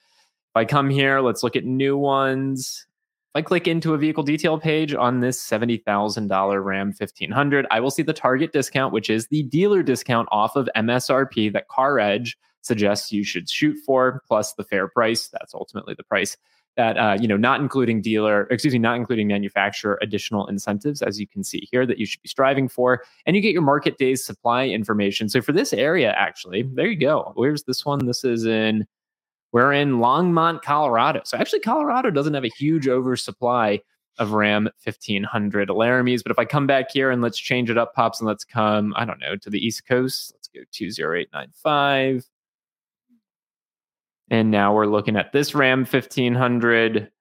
I 0.53 0.65
come 0.65 0.89
here, 0.89 1.21
let's 1.21 1.43
look 1.43 1.55
at 1.55 1.63
new 1.63 1.97
ones. 1.97 2.85
If 3.33 3.39
I 3.39 3.41
click 3.41 3.65
into 3.65 3.93
a 3.93 3.97
vehicle 3.97 4.23
detail 4.23 4.59
page 4.59 4.93
on 4.93 5.21
this 5.21 5.41
$70,000 5.41 6.65
Ram 6.65 6.87
1500, 6.87 7.67
I 7.71 7.79
will 7.79 7.89
see 7.89 8.03
the 8.03 8.11
target 8.11 8.51
discount, 8.51 8.91
which 8.91 9.09
is 9.09 9.27
the 9.27 9.43
dealer 9.43 9.81
discount 9.81 10.27
off 10.29 10.57
of 10.57 10.67
MSRP 10.75 11.53
that 11.53 11.69
CarEdge 11.69 12.33
suggests 12.61 13.11
you 13.11 13.23
should 13.23 13.49
shoot 13.49 13.77
for, 13.85 14.23
plus 14.27 14.53
the 14.53 14.63
fair 14.63 14.87
price. 14.87 15.27
That's 15.27 15.53
ultimately 15.53 15.93
the 15.95 16.03
price 16.03 16.37
that 16.79 16.97
uh, 16.97 17.17
you 17.19 17.27
know, 17.27 17.35
not 17.35 17.59
including 17.59 18.01
dealer, 18.01 18.47
excuse 18.49 18.73
me, 18.73 18.79
not 18.79 18.95
including 18.95 19.27
manufacturer 19.27 19.99
additional 20.01 20.47
incentives, 20.47 21.01
as 21.01 21.19
you 21.19 21.27
can 21.27 21.43
see 21.43 21.67
here, 21.71 21.85
that 21.85 21.97
you 21.97 22.05
should 22.05 22.21
be 22.21 22.29
striving 22.29 22.69
for, 22.69 23.03
and 23.25 23.35
you 23.35 23.41
get 23.41 23.51
your 23.51 23.61
market 23.61 23.97
days 23.97 24.23
supply 24.23 24.65
information. 24.65 25.27
So 25.27 25.41
for 25.41 25.51
this 25.51 25.73
area, 25.73 26.13
actually, 26.17 26.63
there 26.63 26.87
you 26.87 26.97
go. 26.97 27.33
Where's 27.35 27.63
this 27.63 27.85
one? 27.85 28.05
This 28.05 28.23
is 28.23 28.45
in 28.45 28.87
we're 29.51 29.73
in 29.73 29.97
Longmont, 29.97 30.61
Colorado. 30.61 31.21
So 31.25 31.37
actually, 31.37 31.59
Colorado 31.61 32.11
doesn't 32.11 32.33
have 32.33 32.45
a 32.45 32.51
huge 32.57 32.87
oversupply 32.87 33.81
of 34.17 34.31
Ram 34.31 34.69
1500 34.83 35.69
Laramies. 35.69 36.21
But 36.23 36.31
if 36.31 36.39
I 36.39 36.45
come 36.45 36.67
back 36.67 36.91
here 36.91 37.09
and 37.09 37.21
let's 37.21 37.37
change 37.37 37.69
it 37.69 37.77
up, 37.77 37.93
pops, 37.93 38.19
and 38.19 38.27
let's 38.27 38.43
come, 38.43 38.93
I 38.95 39.05
don't 39.05 39.19
know, 39.19 39.35
to 39.37 39.49
the 39.49 39.59
East 39.59 39.87
Coast. 39.87 40.33
Let's 40.35 40.47
go 40.47 40.61
20895. 40.71 42.25
And 44.29 44.51
now 44.51 44.73
we're 44.73 44.85
looking 44.85 45.15
at 45.15 45.31
this 45.31 45.55
RAM 45.55 45.79
1500. 45.79 47.11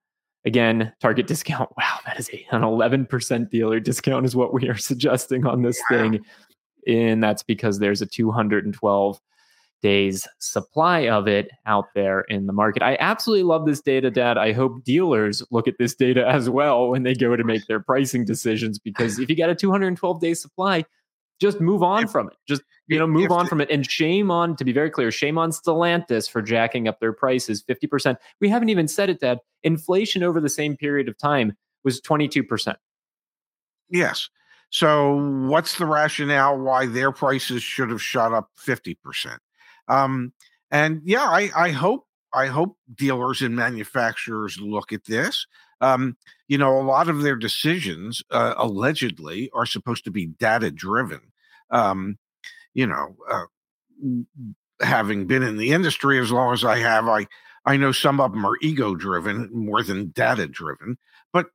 Again, 0.45 0.93
target 1.01 1.27
discount. 1.27 1.71
Wow, 1.77 1.99
that 2.07 2.19
is 2.19 2.29
an 2.51 2.63
11% 2.63 3.51
dealer 3.51 3.81
discount, 3.81 4.25
is 4.25 4.37
what 4.37 4.55
we 4.55 4.69
are 4.69 4.77
suggesting 4.77 5.47
on 5.47 5.63
this 5.63 5.81
yeah. 5.91 5.99
thing. 5.99 6.21
And 6.87 7.23
that's 7.23 7.43
because 7.43 7.79
there's 7.79 8.03
a 8.03 8.07
212 8.07 9.21
days 9.83 10.27
supply 10.39 11.09
of 11.09 11.29
it 11.29 11.51
out 11.67 11.87
there 11.95 12.23
in 12.23 12.47
the 12.47 12.53
market. 12.53 12.83
I 12.83 12.97
absolutely 13.01 13.45
love 13.45 13.67
this 13.67 13.81
data, 13.81 14.11
Dad. 14.11 14.39
I 14.39 14.53
hope 14.53 14.85
dealers 14.85 15.43
look 15.51 15.69
at 15.69 15.79
this 15.79 15.95
data 15.95 16.27
as 16.27 16.51
well 16.51 16.89
when 16.89 17.03
they 17.03 17.15
go 17.15 17.37
to 17.37 17.45
make 17.45 17.67
their 17.67 17.81
pricing 17.81 18.25
decisions 18.25 18.79
because 18.79 19.19
if 19.19 19.31
you 19.31 19.37
got 19.37 19.51
a 19.51 19.55
212 19.55 20.21
day 20.21 20.35
supply, 20.35 20.85
just 21.41 21.61
move 21.61 21.83
on 21.83 22.05
if, 22.05 22.11
from 22.11 22.29
it. 22.29 22.37
Just 22.47 22.63
you 22.89 22.99
know, 22.99 23.07
move 23.07 23.31
on 23.31 23.47
from 23.47 23.61
it. 23.61 23.71
And 23.71 23.89
shame 23.89 24.31
on, 24.31 24.57
to 24.57 24.65
be 24.65 24.73
very 24.73 24.91
clear, 24.91 25.11
shame 25.11 25.39
on 25.39 25.51
Stellantis 25.51 26.29
for 26.29 26.41
jacking 26.41 26.89
up 26.89 27.01
their 27.01 27.13
prices 27.13 27.63
50%. 27.63 28.17
We 28.41 28.49
haven't 28.49 28.71
even 28.71 28.89
said 28.89 29.11
it, 29.11 29.21
Dad. 29.21 29.41
Inflation 29.63 30.23
over 30.23 30.41
the 30.41 30.49
same 30.49 30.77
period 30.77 31.09
of 31.09 31.19
time 31.19 31.57
was 31.85 32.01
22%. 32.01 32.77
Yes. 33.91 34.29
So 34.71 35.17
what's 35.49 35.79
the 35.79 35.87
rationale 35.87 36.59
why 36.59 36.87
their 36.87 37.13
prices 37.13 37.63
should 37.63 37.91
have 37.91 38.03
shot 38.03 38.33
up 38.33 38.51
50%? 38.59 39.39
Um, 39.89 40.33
and 40.71 41.01
yeah, 41.05 41.25
I, 41.25 41.51
I 41.55 41.71
hope 41.71 42.07
I 42.33 42.47
hope 42.47 42.77
dealers 42.95 43.43
and 43.43 43.57
manufacturers 43.57 44.61
look 44.61 44.93
at 44.93 45.05
this. 45.05 45.47
Um, 45.81 46.17
you 46.49 46.59
know, 46.59 46.79
a 46.79 46.83
lot 46.83 47.09
of 47.09 47.23
their 47.23 47.37
decisions 47.37 48.23
uh, 48.31 48.55
allegedly 48.57 49.51
are 49.55 49.67
supposed 49.67 50.05
to 50.05 50.11
be 50.11 50.27
data 50.27 50.71
driven. 50.71 51.21
Um, 51.71 52.19
you 52.75 52.87
know, 52.87 53.17
uh, 53.31 53.45
having 54.81 55.27
been 55.27 55.43
in 55.43 55.57
the 55.57 55.73
industry 55.73 56.19
as 56.19 56.33
long 56.33 56.53
as 56.53 56.65
I 56.65 56.79
have, 56.79 57.09
I 57.09 57.27
I 57.65 57.77
know 57.77 57.93
some 57.93 58.21
of 58.21 58.33
them 58.33 58.47
are 58.47 58.57
ego 58.63 58.95
driven 58.95 59.51
more 59.53 59.83
than 59.83 60.09
data 60.11 60.47
driven. 60.47 60.97
But 61.33 61.51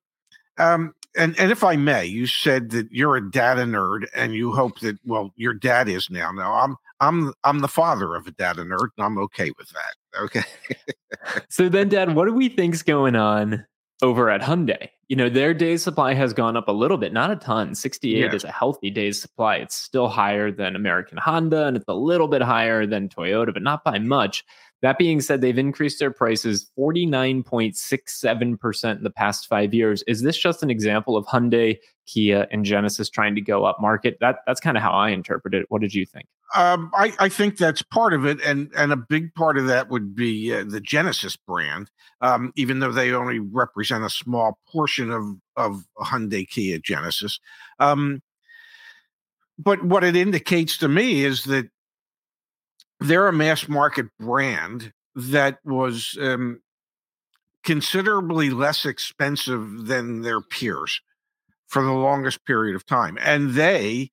um, 0.57 0.93
and 1.15 1.39
and 1.39 1.51
if 1.51 1.63
I 1.63 1.75
may, 1.75 2.05
you 2.05 2.27
said 2.27 2.71
that 2.71 2.91
you're 2.91 3.15
a 3.15 3.31
data 3.31 3.61
nerd 3.61 4.05
and 4.15 4.33
you 4.33 4.51
hope 4.51 4.79
that 4.79 4.97
well, 5.05 5.31
your 5.35 5.53
dad 5.53 5.87
is 5.87 6.09
now. 6.09 6.31
Now 6.31 6.53
I'm 6.53 6.75
I'm 6.99 7.33
I'm 7.43 7.59
the 7.59 7.67
father 7.67 8.15
of 8.15 8.27
a 8.27 8.31
data 8.31 8.61
nerd, 8.61 8.89
and 8.97 9.05
I'm 9.05 9.17
okay 9.19 9.51
with 9.57 9.69
that. 9.69 10.21
Okay. 10.21 10.43
so 11.49 11.69
then, 11.69 11.89
Dad, 11.89 12.15
what 12.15 12.25
do 12.25 12.33
we 12.33 12.49
think's 12.49 12.81
going 12.81 13.15
on 13.15 13.65
over 14.01 14.29
at 14.29 14.41
Hyundai? 14.41 14.89
You 15.09 15.15
know, 15.15 15.29
their 15.29 15.53
days 15.53 15.83
supply 15.83 16.13
has 16.13 16.33
gone 16.33 16.57
up 16.57 16.67
a 16.67 16.71
little 16.71 16.97
bit, 16.97 17.13
not 17.13 17.29
a 17.29 17.35
ton. 17.35 17.75
68 17.75 18.17
yeah. 18.17 18.33
is 18.33 18.43
a 18.43 18.51
healthy 18.51 18.89
days 18.89 19.21
supply. 19.21 19.57
It's 19.57 19.75
still 19.75 20.07
higher 20.07 20.51
than 20.51 20.75
American 20.75 21.17
Honda, 21.17 21.67
and 21.67 21.77
it's 21.77 21.85
a 21.87 21.93
little 21.93 22.27
bit 22.27 22.41
higher 22.41 22.85
than 22.85 23.09
Toyota, 23.09 23.53
but 23.53 23.63
not 23.63 23.83
by 23.83 23.99
much. 23.99 24.43
That 24.83 24.97
being 24.97 25.21
said, 25.21 25.39
they've 25.39 25.57
increased 25.57 25.99
their 25.99 26.11
prices 26.11 26.69
49.67% 26.77 28.97
in 28.97 29.03
the 29.03 29.09
past 29.09 29.47
five 29.47 29.73
years. 29.73 30.03
Is 30.07 30.23
this 30.23 30.37
just 30.37 30.61
an 30.61 30.69
example 30.69 31.15
of 31.15 31.25
Hyundai, 31.25 31.77
Kia, 32.05 32.49
and 32.51 32.65
Genesis 32.65 33.09
trying 33.09 33.33
to 33.35 33.41
go 33.41 33.63
up 33.63 33.79
market? 33.79 34.17
That 34.19 34.39
that's 34.45 34.59
kind 34.59 34.75
of 34.75 34.83
how 34.83 34.91
I 34.91 35.11
interpret 35.11 35.53
it. 35.53 35.67
What 35.69 35.79
did 35.79 35.93
you 35.93 36.05
think? 36.05 36.25
Um, 36.53 36.91
I, 36.93 37.13
I, 37.17 37.29
think 37.29 37.57
that's 37.57 37.81
part 37.81 38.13
of 38.13 38.25
it, 38.25 38.41
and 38.41 38.69
and 38.75 38.91
a 38.91 38.97
big 38.97 39.33
part 39.35 39.57
of 39.57 39.67
that 39.67 39.89
would 39.89 40.15
be 40.15 40.53
uh, 40.53 40.65
the 40.67 40.81
Genesis 40.81 41.37
brand, 41.37 41.89
um, 42.19 42.51
even 42.57 42.79
though 42.79 42.91
they 42.91 43.13
only 43.13 43.39
represent 43.39 44.03
a 44.03 44.09
small 44.09 44.59
portion 44.67 45.11
of 45.11 45.23
of 45.55 45.85
Hyundai, 45.97 46.45
Kia, 46.47 46.77
Genesis. 46.77 47.39
Um, 47.79 48.21
but 49.57 49.81
what 49.85 50.03
it 50.03 50.17
indicates 50.17 50.77
to 50.79 50.89
me 50.89 51.23
is 51.23 51.45
that 51.45 51.69
they're 53.03 53.27
a 53.27 53.33
mass 53.33 53.67
market 53.67 54.07
brand 54.19 54.91
that 55.15 55.59
was 55.63 56.17
um, 56.21 56.61
considerably 57.63 58.49
less 58.49 58.85
expensive 58.85 59.85
than 59.87 60.21
their 60.21 60.41
peers 60.41 61.01
for 61.67 61.83
the 61.83 61.91
longest 61.91 62.45
period 62.45 62.75
of 62.75 62.85
time. 62.85 63.17
And 63.21 63.51
they 63.51 64.11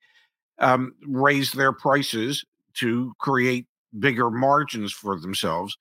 um, 0.58 0.94
raised 1.06 1.56
their 1.56 1.72
prices 1.72 2.44
to 2.74 3.12
create 3.18 3.66
bigger 3.98 4.30
margins 4.30 4.92
for 4.92 5.18
themselves. 5.18 5.76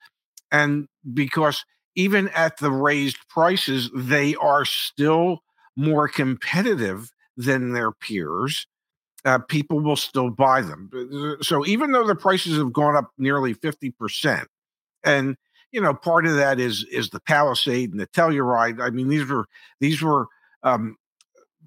And 0.52 0.88
because 1.14 1.66
even 1.96 2.30
at 2.30 2.58
the 2.58 2.72
raised 2.72 3.18
prices, 3.28 3.90
they 3.96 4.36
are 4.36 4.66
still 4.66 5.40
more 5.76 6.08
competitive 6.08 7.12
than 7.38 7.74
their 7.74 7.92
peers 7.92 8.68
uh, 9.26 9.40
people 9.40 9.80
will 9.80 9.96
still 9.96 10.30
buy 10.30 10.62
them. 10.62 10.90
Uh, 10.94 11.42
so 11.44 11.66
even 11.66 11.92
though 11.92 12.08
the 12.08 12.16
prices 12.16 12.58
have 12.58 12.74
gone 12.74 12.96
up 12.96 13.12
nearly 13.18 13.54
50%, 13.54 14.46
and 15.04 15.36
you 15.72 15.82
know, 15.82 15.94
part 15.94 16.26
of 16.26 16.36
that 16.36 16.60
is 16.60 16.84
is 16.86 17.10
the 17.10 17.20
Palisade 17.20 17.92
and 17.92 18.00
the 18.00 18.08
Telluride. 18.08 18.82
I 18.82 18.90
mean, 18.90 19.08
these 19.08 19.26
were 19.28 19.46
these 19.80 20.02
were 20.02 20.28
um, 20.64 20.98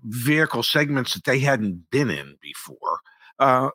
vehicle 0.04 0.62
segments 0.62 1.14
that 1.14 1.24
they 1.24 1.38
hadn't 1.38 1.88
been 1.90 2.10
in 2.10 2.36
before. 2.40 3.00
Uh, 3.38 3.70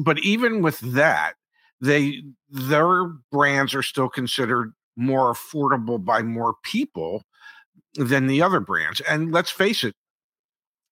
but 0.00 0.18
even 0.20 0.62
with 0.62 0.80
that, 0.80 1.34
they 1.80 2.22
their 2.50 3.04
brands 3.30 3.74
are 3.74 3.82
still 3.82 4.08
considered 4.08 4.72
more 4.96 5.32
affordable 5.32 6.04
by 6.04 6.22
more 6.22 6.54
people 6.64 7.22
than 7.94 8.26
the 8.26 8.42
other 8.42 8.60
brands. 8.60 9.00
And 9.02 9.32
let's 9.32 9.50
face 9.50 9.84
it, 9.84 9.94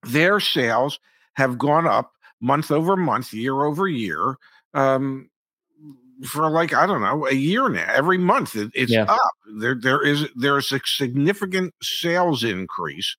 their 0.05 0.39
sales 0.39 1.01
have 1.35 1.59
gone 1.59 1.87
up 1.87 2.13
month 2.41 2.71
over 2.71 2.97
month, 2.97 3.33
year 3.33 3.65
over 3.65 3.89
year, 3.89 4.37
um, 4.75 5.31
for 6.25 6.49
like 6.51 6.73
I 6.75 6.87
don't 6.87 7.03
know 7.03 7.27
a 7.27 7.35
year 7.35 7.69
now. 7.69 7.87
Every 7.93 8.19
month 8.19 8.57
it, 8.57 8.71
it's 8.75 8.93
yeah. 8.93 9.05
up. 9.05 9.21
There 9.59 9.75
there 9.75 10.05
is 10.05 10.27
there's 10.35 10.73
a 10.73 10.81
significant 10.85 11.75
sales 11.83 12.45
increase 12.45 13.17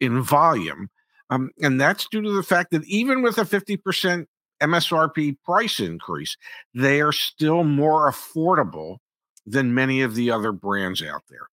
in 0.00 0.22
volume, 0.22 0.88
um, 1.30 1.50
and 1.62 1.80
that's 1.80 2.06
due 2.08 2.22
to 2.22 2.32
the 2.32 2.42
fact 2.42 2.70
that 2.72 2.84
even 2.84 3.22
with 3.22 3.38
a 3.38 3.44
fifty 3.44 3.76
percent 3.76 4.28
MSRP 4.60 5.36
price 5.44 5.80
increase, 5.80 6.36
they 6.74 7.00
are 7.00 7.12
still 7.12 7.64
more 7.64 8.10
affordable 8.10 8.98
than 9.46 9.74
many 9.74 10.02
of 10.02 10.14
the 10.14 10.30
other 10.30 10.52
brands 10.52 11.02
out 11.02 11.22
there. 11.28 11.48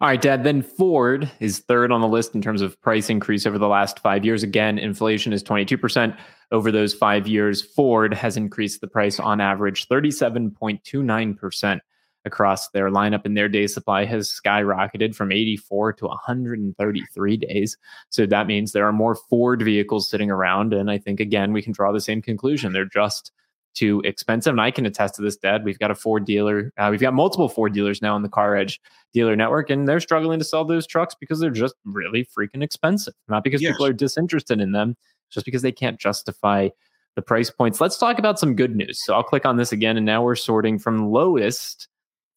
All 0.00 0.08
right, 0.08 0.20
Dad. 0.20 0.44
Then 0.44 0.62
Ford 0.62 1.30
is 1.40 1.60
third 1.60 1.90
on 1.90 2.02
the 2.02 2.08
list 2.08 2.34
in 2.34 2.42
terms 2.42 2.60
of 2.60 2.78
price 2.82 3.08
increase 3.08 3.46
over 3.46 3.58
the 3.58 3.68
last 3.68 3.98
five 4.00 4.24
years. 4.24 4.42
Again, 4.42 4.78
inflation 4.78 5.32
is 5.32 5.42
22% 5.42 6.16
over 6.52 6.70
those 6.70 6.92
five 6.92 7.26
years. 7.26 7.62
Ford 7.62 8.12
has 8.12 8.36
increased 8.36 8.82
the 8.82 8.88
price 8.88 9.18
on 9.18 9.40
average 9.40 9.88
37.29% 9.88 11.80
across 12.26 12.68
their 12.70 12.90
lineup, 12.90 13.24
and 13.24 13.36
their 13.36 13.48
day 13.48 13.66
supply 13.66 14.04
has 14.04 14.28
skyrocketed 14.30 15.14
from 15.14 15.32
84 15.32 15.94
to 15.94 16.06
133 16.06 17.36
days. 17.36 17.76
So 18.10 18.26
that 18.26 18.46
means 18.46 18.72
there 18.72 18.86
are 18.86 18.92
more 18.92 19.14
Ford 19.14 19.62
vehicles 19.62 20.08
sitting 20.08 20.30
around. 20.30 20.74
And 20.74 20.90
I 20.90 20.98
think, 20.98 21.20
again, 21.20 21.52
we 21.52 21.62
can 21.62 21.72
draw 21.72 21.92
the 21.92 22.00
same 22.00 22.20
conclusion. 22.22 22.72
They're 22.72 22.84
just 22.84 23.32
too 23.74 24.00
expensive. 24.04 24.52
And 24.52 24.60
I 24.60 24.70
can 24.70 24.86
attest 24.86 25.16
to 25.16 25.22
this, 25.22 25.36
Dad. 25.36 25.64
We've 25.64 25.78
got 25.78 25.90
a 25.90 25.94
Ford 25.94 26.24
dealer. 26.24 26.72
Uh, 26.78 26.88
we've 26.90 27.00
got 27.00 27.14
multiple 27.14 27.48
Ford 27.48 27.72
dealers 27.72 28.00
now 28.00 28.16
in 28.16 28.22
the 28.22 28.28
Car 28.28 28.56
Edge 28.56 28.80
dealer 29.12 29.36
network, 29.36 29.70
and 29.70 29.86
they're 29.86 30.00
struggling 30.00 30.38
to 30.38 30.44
sell 30.44 30.64
those 30.64 30.86
trucks 30.86 31.14
because 31.18 31.40
they're 31.40 31.50
just 31.50 31.74
really 31.84 32.26
freaking 32.26 32.62
expensive. 32.62 33.14
Not 33.28 33.44
because 33.44 33.60
yes. 33.60 33.72
people 33.72 33.86
are 33.86 33.92
disinterested 33.92 34.60
in 34.60 34.72
them, 34.72 34.96
just 35.30 35.44
because 35.44 35.62
they 35.62 35.72
can't 35.72 35.98
justify 35.98 36.68
the 37.16 37.22
price 37.22 37.50
points. 37.50 37.80
Let's 37.80 37.98
talk 37.98 38.18
about 38.18 38.38
some 38.38 38.56
good 38.56 38.74
news. 38.74 39.04
So 39.04 39.14
I'll 39.14 39.22
click 39.22 39.46
on 39.46 39.56
this 39.56 39.72
again, 39.72 39.96
and 39.96 40.06
now 40.06 40.22
we're 40.22 40.34
sorting 40.36 40.78
from 40.78 41.10
lowest 41.10 41.88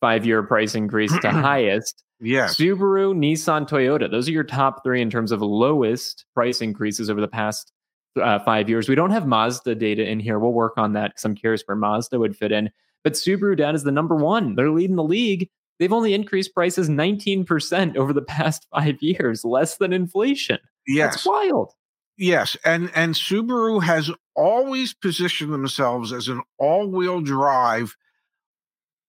five 0.01 0.25
year 0.25 0.43
price 0.43 0.75
increase 0.75 1.17
to 1.19 1.31
highest. 1.31 2.03
Yeah. 2.19 2.45
Subaru, 2.45 3.15
Nissan, 3.15 3.69
Toyota. 3.69 4.09
Those 4.09 4.27
are 4.27 4.31
your 4.31 4.43
top 4.43 4.83
three 4.83 5.01
in 5.01 5.09
terms 5.09 5.31
of 5.31 5.41
lowest 5.41 6.25
price 6.33 6.61
increases 6.61 7.09
over 7.09 7.21
the 7.21 7.27
past 7.27 7.71
uh, 8.17 8.39
five 8.39 8.69
years. 8.69 8.89
We 8.89 8.95
don't 8.95 9.11
have 9.11 9.27
Mazda 9.27 9.75
data 9.75 10.07
in 10.07 10.19
here. 10.19 10.39
We'll 10.39 10.53
work 10.53 10.77
on 10.77 10.93
that 10.93 11.11
because 11.11 11.25
I'm 11.25 11.35
curious 11.35 11.63
where 11.65 11.77
Mazda 11.77 12.19
would 12.19 12.35
fit 12.35 12.51
in. 12.51 12.69
But 13.03 13.13
Subaru 13.13 13.57
down 13.57 13.75
is 13.75 13.83
the 13.83 13.91
number 13.91 14.15
one. 14.15 14.55
They're 14.55 14.71
leading 14.71 14.95
the 14.95 15.03
league. 15.03 15.49
They've 15.79 15.93
only 15.93 16.13
increased 16.13 16.53
prices 16.53 16.89
19% 16.89 17.95
over 17.95 18.13
the 18.13 18.21
past 18.23 18.67
five 18.73 19.01
years, 19.01 19.45
less 19.45 19.77
than 19.77 19.93
inflation. 19.93 20.59
Yes. 20.87 21.15
That's 21.15 21.25
wild. 21.25 21.73
Yes. 22.17 22.57
And 22.65 22.91
and 22.95 23.13
Subaru 23.13 23.81
has 23.83 24.09
always 24.35 24.93
positioned 24.93 25.53
themselves 25.53 26.11
as 26.11 26.27
an 26.27 26.41
all-wheel 26.57 27.21
drive 27.21 27.95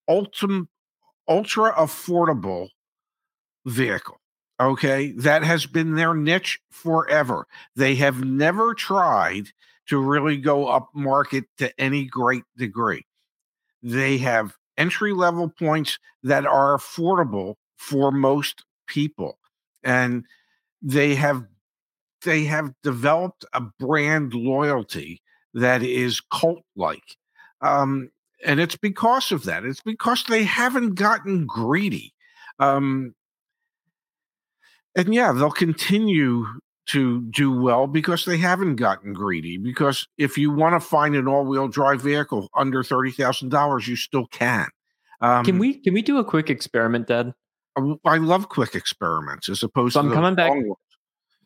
ultra 0.09 0.67
ultra 1.27 1.73
affordable 1.73 2.69
vehicle. 3.67 4.21
Okay. 4.61 5.13
That 5.13 5.45
has 5.45 5.67
been 5.67 5.95
their 5.95 6.15
niche 6.15 6.61
forever. 6.71 7.47
They 7.77 7.95
have 7.97 8.25
never 8.25 8.75
tried 8.75 9.49
to 9.89 9.99
really 9.99 10.37
go 10.37 10.67
up 10.67 10.89
market 10.95 11.45
to 11.59 11.73
any 11.81 12.05
great 12.05 12.45
degree. 12.57 13.07
They 13.83 14.19
have 14.19 14.55
entry 14.77 15.13
level 15.13 15.49
points 15.49 15.99
that 16.23 16.45
are 16.47 16.77
affordable 16.77 17.55
for 17.77 18.11
most 18.11 18.65
people. 18.87 19.39
And 19.83 20.25
they 20.83 21.15
have 21.15 21.45
they 22.25 22.45
have 22.45 22.73
developed 22.83 23.45
a 23.53 23.61
brand 23.61 24.35
loyalty 24.35 25.23
that 25.55 25.83
is 25.83 26.21
cult 26.33 26.65
like. 26.77 27.17
Um, 27.61 28.11
and 28.45 28.61
it's 28.61 28.77
because 28.77 29.31
of 29.33 29.45
that. 29.45 29.65
It's 29.65 29.83
because 29.83 30.25
they 30.25 30.43
haven't 30.43 30.95
gotten 30.95 31.47
greedy. 31.47 32.13
Um, 32.59 33.15
and 34.99 35.15
yeah, 35.15 35.33
they'll 35.33 35.51
continue 35.51 36.45
to 36.87 37.23
do 37.31 37.53
well 37.53 37.87
because 37.87 38.25
they 38.25 38.37
haven't 38.37 38.77
gotten 38.77 39.13
greedy. 39.13 39.57
Because 39.59 40.09
if 40.19 40.37
you 40.37 40.51
want 40.51 40.75
to 40.75 40.87
find 40.87 41.15
an 41.15 41.29
all-wheel 41.29 41.69
drive 41.69 42.03
vehicle 42.03 42.49
under 42.57 42.83
thirty 42.83 43.13
thousand 43.13 43.51
dollars, 43.51 43.87
you 43.87 43.97
still 43.97 44.27
can. 44.27 44.67
Um, 45.21 45.45
can 45.45 45.59
we 45.59 45.75
can 45.75 45.95
we 45.95 46.03
do 46.03 46.19
a 46.19 46.25
quick 46.25 46.51
experiment, 46.51 47.07
Dad? 47.07 47.33
I 48.05 48.17
love 48.17 48.49
quick 48.49 48.75
experiments 48.75 49.49
as 49.49 49.63
opposed 49.63 49.95
so 49.95 50.03
to. 50.03 50.09
I'm 50.09 50.15
coming 50.15 50.35
back. 50.35 50.53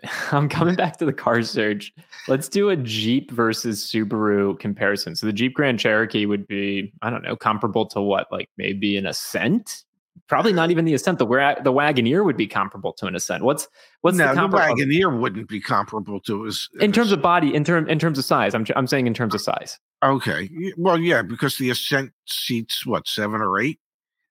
I'm 0.32 0.48
coming 0.48 0.74
back 0.74 0.96
to 0.98 1.04
the 1.04 1.12
car 1.12 1.42
search. 1.42 1.92
Let's 2.26 2.48
do 2.48 2.70
a 2.70 2.76
Jeep 2.76 3.30
versus 3.30 3.84
Subaru 3.84 4.58
comparison. 4.58 5.14
So 5.14 5.26
the 5.26 5.32
Jeep 5.32 5.54
Grand 5.54 5.78
Cherokee 5.78 6.26
would 6.26 6.46
be, 6.48 6.92
I 7.02 7.10
don't 7.10 7.22
know, 7.22 7.36
comparable 7.36 7.86
to 7.88 8.00
what, 8.00 8.26
like 8.32 8.48
maybe 8.56 8.96
an 8.96 9.06
Ascent? 9.06 9.84
Probably 10.28 10.52
not 10.52 10.70
even 10.70 10.84
the 10.84 10.94
Ascent. 10.94 11.18
The 11.18 11.26
the 11.62 11.72
Wagoneer 11.72 12.24
would 12.24 12.36
be 12.36 12.46
comparable 12.46 12.92
to 12.94 13.06
an 13.06 13.14
Ascent. 13.14 13.44
What's 13.44 13.68
what's 14.02 14.16
no, 14.16 14.34
the, 14.34 14.48
the 14.48 14.56
Wagoneer 14.56 15.20
wouldn't 15.20 15.48
be 15.48 15.60
comparable 15.60 16.20
to 16.20 16.46
as 16.46 16.68
in 16.80 16.92
terms 16.92 17.12
of 17.12 17.20
body, 17.20 17.54
in 17.54 17.64
term 17.64 17.88
in 17.88 17.98
terms 17.98 18.18
of 18.18 18.24
size. 18.24 18.54
I'm 18.54 18.66
I'm 18.76 18.86
saying 18.86 19.06
in 19.06 19.14
terms 19.14 19.34
of 19.34 19.40
size. 19.40 19.78
Okay, 20.02 20.50
well, 20.76 20.98
yeah, 20.98 21.22
because 21.22 21.58
the 21.58 21.70
Ascent 21.70 22.12
seats 22.26 22.86
what 22.86 23.06
seven 23.06 23.40
or 23.40 23.60
eight. 23.60 23.78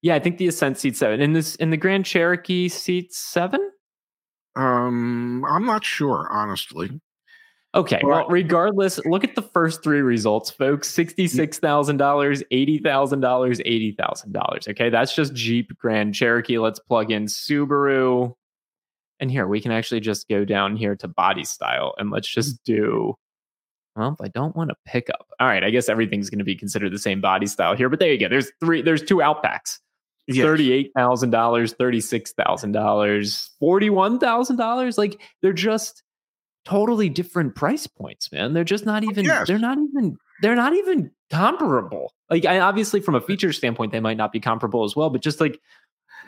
Yeah, 0.01 0.15
I 0.15 0.19
think 0.19 0.37
the 0.37 0.47
Ascent 0.47 0.77
seats 0.77 0.99
seven. 0.99 1.21
In 1.21 1.33
this 1.33 1.55
in 1.55 1.69
the 1.69 1.77
Grand 1.77 2.05
Cherokee 2.05 2.69
seats 2.69 3.17
seven. 3.17 3.71
Um, 4.55 5.45
I'm 5.45 5.65
not 5.65 5.85
sure, 5.85 6.27
honestly. 6.31 6.99
Okay. 7.73 8.01
Well, 8.03 8.27
regardless, 8.27 8.99
look 9.05 9.23
at 9.23 9.35
the 9.35 9.41
first 9.41 9.81
three 9.81 10.01
results, 10.01 10.51
folks. 10.51 10.91
$66,000, 10.91 12.43
$80,000, 12.51 13.97
$80,000. 13.97 14.67
Okay. 14.69 14.89
That's 14.89 15.15
just 15.15 15.33
Jeep 15.33 15.77
Grand 15.77 16.13
Cherokee. 16.13 16.57
Let's 16.57 16.79
plug 16.79 17.11
in 17.11 17.27
Subaru. 17.27 18.33
And 19.21 19.31
here 19.31 19.47
we 19.47 19.61
can 19.61 19.71
actually 19.71 20.01
just 20.01 20.27
go 20.27 20.43
down 20.43 20.75
here 20.75 20.95
to 20.97 21.07
body 21.07 21.45
style 21.45 21.93
and 21.97 22.09
let's 22.09 22.27
hmm. 22.29 22.41
just 22.41 22.61
do. 22.65 23.15
Well, 23.95 24.17
I 24.21 24.27
don't 24.29 24.55
want 24.55 24.69
to 24.69 24.75
pick 24.85 25.09
up. 25.09 25.27
All 25.39 25.47
right. 25.47 25.63
I 25.63 25.69
guess 25.69 25.87
everything's 25.87 26.29
going 26.29 26.39
to 26.39 26.45
be 26.45 26.55
considered 26.55 26.91
the 26.91 26.99
same 26.99 27.21
body 27.21 27.47
style 27.47 27.75
here, 27.75 27.89
but 27.89 27.99
there 27.99 28.11
you 28.11 28.19
go. 28.19 28.27
There's 28.27 28.51
three, 28.59 28.81
there's 28.81 29.03
two 29.03 29.17
Outbacks. 29.17 29.79
Yes. 30.27 30.45
$38,000, 30.45 31.75
$36,000, 31.75 33.49
$41,000. 33.61 34.97
Like 34.97 35.21
they're 35.41 35.53
just 35.53 36.03
totally 36.65 37.09
different 37.09 37.55
price 37.55 37.87
points, 37.87 38.31
man. 38.31 38.53
They're 38.53 38.63
just 38.63 38.85
not 38.85 39.03
even, 39.03 39.25
yes. 39.25 39.47
they're 39.47 39.59
not 39.59 39.77
even, 39.77 40.17
they're 40.41 40.55
not 40.55 40.73
even 40.73 41.11
comparable. 41.29 42.13
Like 42.29 42.45
I 42.45 42.59
obviously 42.59 43.01
from 43.01 43.15
a 43.15 43.21
feature 43.21 43.53
standpoint, 43.53 43.91
they 43.91 43.99
might 43.99 44.17
not 44.17 44.31
be 44.31 44.39
comparable 44.39 44.83
as 44.83 44.95
well, 44.95 45.09
but 45.09 45.21
just 45.21 45.41
like 45.41 45.59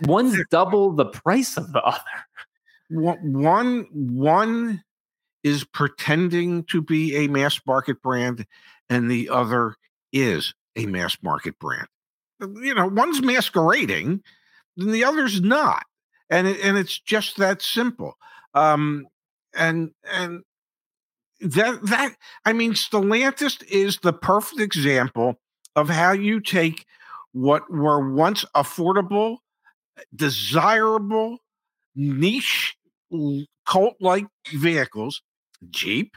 one's 0.03 0.37
double 0.49 0.91
the 0.93 1.05
price 1.05 1.57
of 1.57 1.71
the 1.71 1.81
other. 1.83 1.99
One, 2.89 3.87
one 3.91 4.83
is 5.43 5.63
pretending 5.63 6.63
to 6.65 6.81
be 6.81 7.15
a 7.17 7.27
mass 7.27 7.59
market 7.65 8.01
brand 8.01 8.45
and 8.89 9.09
the 9.09 9.29
other 9.29 9.75
is 10.11 10.53
a 10.75 10.85
mass 10.85 11.17
market 11.21 11.57
brand 11.59 11.87
you 12.39 12.73
know, 12.73 12.87
one's 12.87 13.21
masquerading 13.21 14.21
and 14.77 14.93
the 14.93 15.03
other's 15.03 15.41
not. 15.41 15.85
And 16.29 16.47
it, 16.47 16.59
and 16.61 16.77
it's 16.77 16.99
just 16.99 17.37
that 17.37 17.61
simple. 17.61 18.17
Um, 18.53 19.05
and 19.55 19.91
and 20.11 20.43
that 21.41 21.85
that 21.87 22.15
I 22.45 22.53
mean, 22.53 22.73
Stellantis 22.73 23.63
is 23.63 23.99
the 23.99 24.13
perfect 24.13 24.61
example 24.61 25.39
of 25.75 25.89
how 25.89 26.11
you 26.11 26.39
take 26.39 26.85
what 27.33 27.69
were 27.71 28.13
once 28.13 28.45
affordable, 28.55 29.37
desirable, 30.15 31.39
niche, 31.95 32.75
cult-like 33.67 34.27
vehicles, 34.53 35.21
Jeep, 35.69 36.15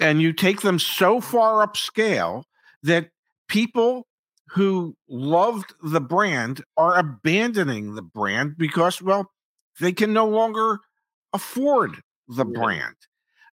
and 0.00 0.22
you 0.22 0.32
take 0.32 0.62
them 0.62 0.78
so 0.78 1.20
far 1.20 1.66
upscale 1.66 2.44
that 2.82 3.10
people 3.48 4.06
who 4.48 4.96
loved 5.08 5.74
the 5.82 6.00
brand 6.00 6.64
are 6.76 6.98
abandoning 6.98 7.94
the 7.94 8.02
brand 8.02 8.56
because, 8.56 9.00
well, 9.00 9.30
they 9.78 9.92
can 9.92 10.12
no 10.12 10.26
longer 10.26 10.80
afford 11.32 12.02
the 12.36 12.46
yeah. 12.46 12.60
brand. 12.60 12.96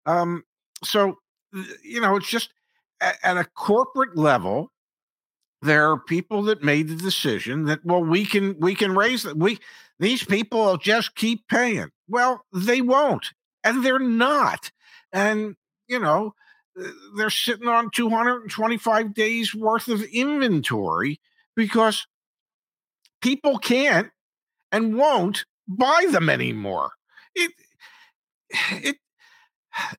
Um, 0.06 0.44
so, 0.84 1.18
you 1.84 2.02
know, 2.02 2.16
it's 2.16 2.30
just 2.30 2.50
at, 3.02 3.18
at, 3.24 3.38
a 3.38 3.46
corporate 3.46 4.18
level, 4.18 4.72
there 5.62 5.90
are 5.92 6.00
people 6.00 6.44
that 6.44 6.64
made 6.64 6.88
the 6.88 6.96
decision 6.96 7.66
that, 7.66 7.84
well, 7.84 8.04
we 8.04 8.26
can 8.26 8.58
we 8.60 8.76
can 8.76 8.96
raise 8.96 9.26
it. 9.26 9.38
We 9.38 9.60
these 10.00 10.24
people 10.24 10.60
will 10.60 10.78
just 10.78 11.16
keep 11.16 11.48
paying. 11.48 11.90
Well, 12.08 12.46
they 12.54 12.82
won't, 12.82 13.34
and 13.64 13.84
they're 13.84 14.00
not. 14.00 14.72
And 15.12 15.56
you 15.88 16.00
know, 16.00 16.36
they're 17.16 17.30
sitting 17.30 17.68
on 17.68 17.90
225 17.92 19.14
days 19.14 19.56
worth 19.56 19.88
of 19.88 20.04
inventory 20.04 21.20
because 21.56 22.06
people 23.22 23.58
can't 23.58 24.10
and 24.72 24.96
won't 24.96 25.46
buy 25.68 26.06
them 26.12 26.30
anymore. 26.30 26.92
It 27.36 27.52
it 28.50 28.98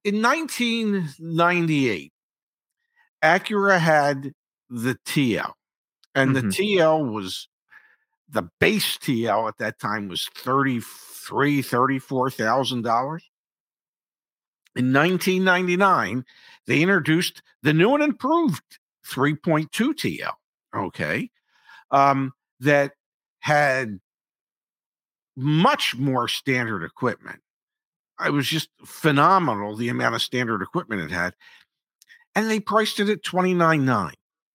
in 0.04 0.22
1998 0.22 2.12
Acura 3.22 3.78
had 3.78 4.32
the 4.70 4.96
TL 5.06 5.52
and 6.14 6.34
mm-hmm. 6.34 6.48
the 6.48 6.54
TL 6.54 7.12
was 7.12 7.48
the 8.28 8.48
base 8.60 8.98
TL 8.98 9.48
at 9.48 9.58
that 9.58 9.78
time 9.78 10.08
was 10.08 10.28
33 10.34 11.62
34,000 11.62 12.82
dollars 12.82 13.28
in 14.78 14.92
1999, 14.92 16.24
they 16.66 16.80
introduced 16.80 17.42
the 17.64 17.72
new 17.72 17.94
and 17.94 18.02
improved 18.02 18.78
3.2 19.04 19.68
TL. 19.70 20.32
Okay. 20.74 21.30
Um, 21.90 22.32
that 22.60 22.92
had 23.40 23.98
much 25.36 25.96
more 25.96 26.28
standard 26.28 26.84
equipment. 26.84 27.40
It 28.24 28.32
was 28.32 28.46
just 28.46 28.68
phenomenal 28.84 29.74
the 29.76 29.88
amount 29.88 30.14
of 30.14 30.22
standard 30.22 30.62
equipment 30.62 31.02
it 31.02 31.10
had. 31.10 31.34
And 32.34 32.50
they 32.50 32.60
priced 32.60 33.00
it 33.00 33.08
at 33.08 33.22
$29.9. 33.22 34.12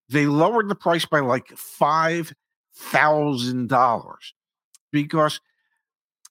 They 0.09 0.25
lowered 0.25 0.69
the 0.69 0.75
price 0.75 1.05
by 1.05 1.21
like 1.21 1.47
$5,000 1.47 4.15
because 4.91 5.39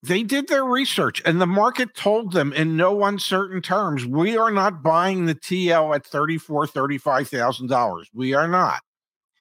they 0.03 0.23
did 0.23 0.49
their 0.49 0.64
research 0.64 1.23
and 1.25 1.40
the 1.40 1.47
market 1.47 1.95
told 1.95 2.33
them 2.33 2.53
in 2.53 2.77
no 2.77 3.05
uncertain 3.05 3.62
terms, 3.62 4.05
we 4.05 4.37
are 4.37 4.51
not 4.51 4.83
buying 4.83 5.27
the 5.27 5.35
TL 5.35 5.95
at 5.95 6.05
$34, 6.05 6.68
$35,000. 6.68 8.05
We 8.12 8.35
are 8.35 8.49
not. 8.49 8.81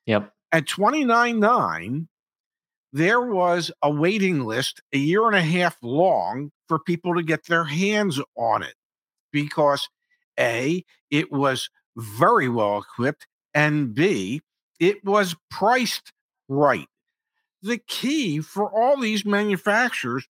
Yep. 0.05 0.31
At 0.51 0.65
29.9, 0.65 2.07
there 2.93 3.21
was 3.21 3.71
a 3.81 3.89
waiting 3.89 4.43
list 4.43 4.81
a 4.93 4.97
year 4.97 5.27
and 5.27 5.35
a 5.35 5.41
half 5.41 5.77
long 5.81 6.51
for 6.67 6.79
people 6.79 7.15
to 7.15 7.23
get 7.23 7.45
their 7.45 7.63
hands 7.63 8.19
on 8.35 8.63
it 8.63 8.75
because 9.31 9.87
A, 10.39 10.83
it 11.09 11.31
was 11.31 11.69
very 11.97 12.49
well 12.49 12.79
equipped, 12.79 13.27
and 13.53 13.93
B, 13.93 14.41
it 14.79 15.03
was 15.03 15.35
priced 15.49 16.11
right. 16.49 16.87
The 17.61 17.77
key 17.77 18.39
for 18.39 18.69
all 18.69 18.99
these 18.99 19.25
manufacturers 19.25 20.27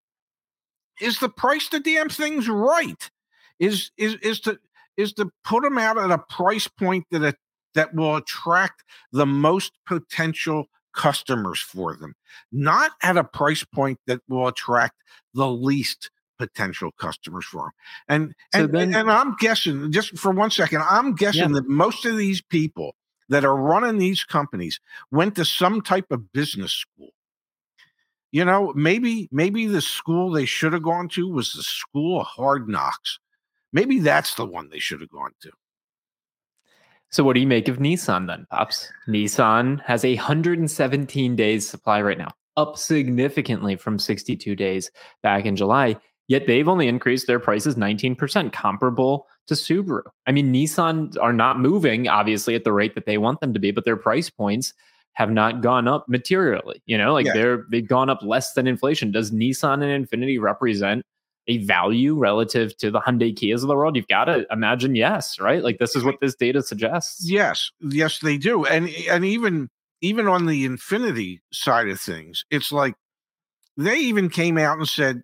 is 1.00 1.18
to 1.18 1.28
price 1.28 1.68
the 1.68 1.80
damn 1.80 2.08
things 2.08 2.48
right. 2.48 3.10
Is 3.58 3.90
is 3.96 4.16
is 4.16 4.40
to 4.40 4.58
is 4.96 5.12
to 5.14 5.30
put 5.44 5.62
them 5.62 5.78
out 5.78 5.98
at 5.98 6.10
a 6.10 6.18
price 6.18 6.68
point 6.68 7.06
that 7.10 7.36
that 7.74 7.94
will 7.94 8.16
attract 8.16 8.84
the 9.12 9.26
most 9.26 9.72
potential 9.86 10.66
customers 10.94 11.60
for 11.60 11.96
them, 11.96 12.14
not 12.50 12.92
at 13.02 13.16
a 13.16 13.24
price 13.24 13.64
point 13.64 13.98
that 14.06 14.20
will 14.28 14.48
attract 14.48 14.96
the 15.34 15.48
least 15.48 16.10
potential 16.38 16.90
customers 16.98 17.44
for 17.44 17.62
them. 17.62 17.72
And 18.08 18.34
so 18.54 18.64
and, 18.64 18.72
then, 18.74 18.94
and 18.94 19.10
I'm 19.10 19.36
guessing 19.36 19.92
just 19.92 20.18
for 20.18 20.32
one 20.32 20.50
second, 20.50 20.82
I'm 20.88 21.14
guessing 21.14 21.50
yeah. 21.50 21.54
that 21.54 21.68
most 21.68 22.04
of 22.04 22.16
these 22.16 22.42
people 22.42 22.94
that 23.28 23.44
are 23.44 23.56
running 23.56 23.98
these 23.98 24.24
companies 24.24 24.80
went 25.10 25.36
to 25.36 25.44
some 25.44 25.80
type 25.80 26.10
of 26.10 26.32
business 26.32 26.72
school 26.72 27.10
you 28.32 28.46
know, 28.46 28.72
maybe 28.74 29.28
maybe 29.30 29.66
the 29.66 29.82
school 29.82 30.30
they 30.30 30.46
should 30.46 30.72
have 30.72 30.82
gone 30.82 31.08
to 31.10 31.28
was 31.28 31.52
the 31.52 31.62
school 31.62 32.22
of 32.22 32.26
hard 32.26 32.66
knocks. 32.66 33.18
Maybe 33.74 34.00
that's 34.00 34.34
the 34.34 34.46
one 34.46 34.70
they 34.70 34.78
should 34.78 35.02
have 35.02 35.10
gone 35.10 35.32
to. 35.42 35.52
So 37.12 37.22
what 37.22 37.34
do 37.34 37.40
you 37.40 37.46
make 37.46 37.68
of 37.68 37.76
Nissan 37.76 38.26
then, 38.26 38.46
Pops? 38.50 38.90
Nissan 39.06 39.82
has 39.84 40.02
a 40.02 40.14
117 40.16 41.36
days 41.36 41.68
supply 41.68 42.00
right 42.00 42.16
now, 42.16 42.30
up 42.56 42.78
significantly 42.78 43.76
from 43.76 43.98
62 43.98 44.56
days 44.56 44.90
back 45.22 45.44
in 45.44 45.54
July. 45.54 45.96
Yet 46.28 46.46
they've 46.46 46.68
only 46.68 46.88
increased 46.88 47.26
their 47.26 47.38
prices 47.38 47.74
19%, 47.74 48.52
comparable 48.54 49.26
to 49.46 49.54
Subaru. 49.54 50.04
I 50.26 50.32
mean, 50.32 50.54
Nissan 50.54 51.14
are 51.20 51.34
not 51.34 51.60
moving, 51.60 52.08
obviously, 52.08 52.54
at 52.54 52.64
the 52.64 52.72
rate 52.72 52.94
that 52.94 53.04
they 53.04 53.18
want 53.18 53.40
them 53.40 53.52
to 53.52 53.60
be, 53.60 53.72
but 53.72 53.84
their 53.84 53.96
price 53.96 54.30
points 54.30 54.72
have 55.12 55.30
not 55.30 55.60
gone 55.60 55.86
up 55.86 56.08
materially. 56.08 56.82
You 56.86 56.96
know, 56.96 57.12
like 57.12 57.26
yeah. 57.26 57.34
they're 57.34 57.66
they've 57.70 57.86
gone 57.86 58.08
up 58.08 58.22
less 58.22 58.54
than 58.54 58.66
inflation. 58.66 59.12
Does 59.12 59.30
Nissan 59.30 59.82
and 59.82 60.08
Infiniti 60.08 60.40
represent 60.40 61.04
a 61.48 61.58
value 61.58 62.16
relative 62.16 62.76
to 62.78 62.90
the 62.90 63.00
Hyundai 63.00 63.34
Kias 63.34 63.62
of 63.62 63.68
the 63.68 63.74
world? 63.74 63.96
You've 63.96 64.08
got 64.08 64.24
to 64.26 64.46
imagine 64.50 64.94
yes, 64.94 65.38
right? 65.40 65.62
Like 65.62 65.78
this 65.78 65.96
is 65.96 66.04
what 66.04 66.20
this 66.20 66.34
data 66.34 66.62
suggests. 66.62 67.28
Yes, 67.28 67.70
yes, 67.80 68.18
they 68.20 68.38
do, 68.38 68.64
and 68.64 68.88
and 69.08 69.24
even 69.24 69.68
even 70.00 70.26
on 70.26 70.46
the 70.46 70.66
Infiniti 70.66 71.40
side 71.52 71.88
of 71.88 72.00
things, 72.00 72.44
it's 72.50 72.72
like 72.72 72.94
they 73.76 73.96
even 73.96 74.28
came 74.28 74.58
out 74.58 74.78
and 74.78 74.88
said 74.88 75.22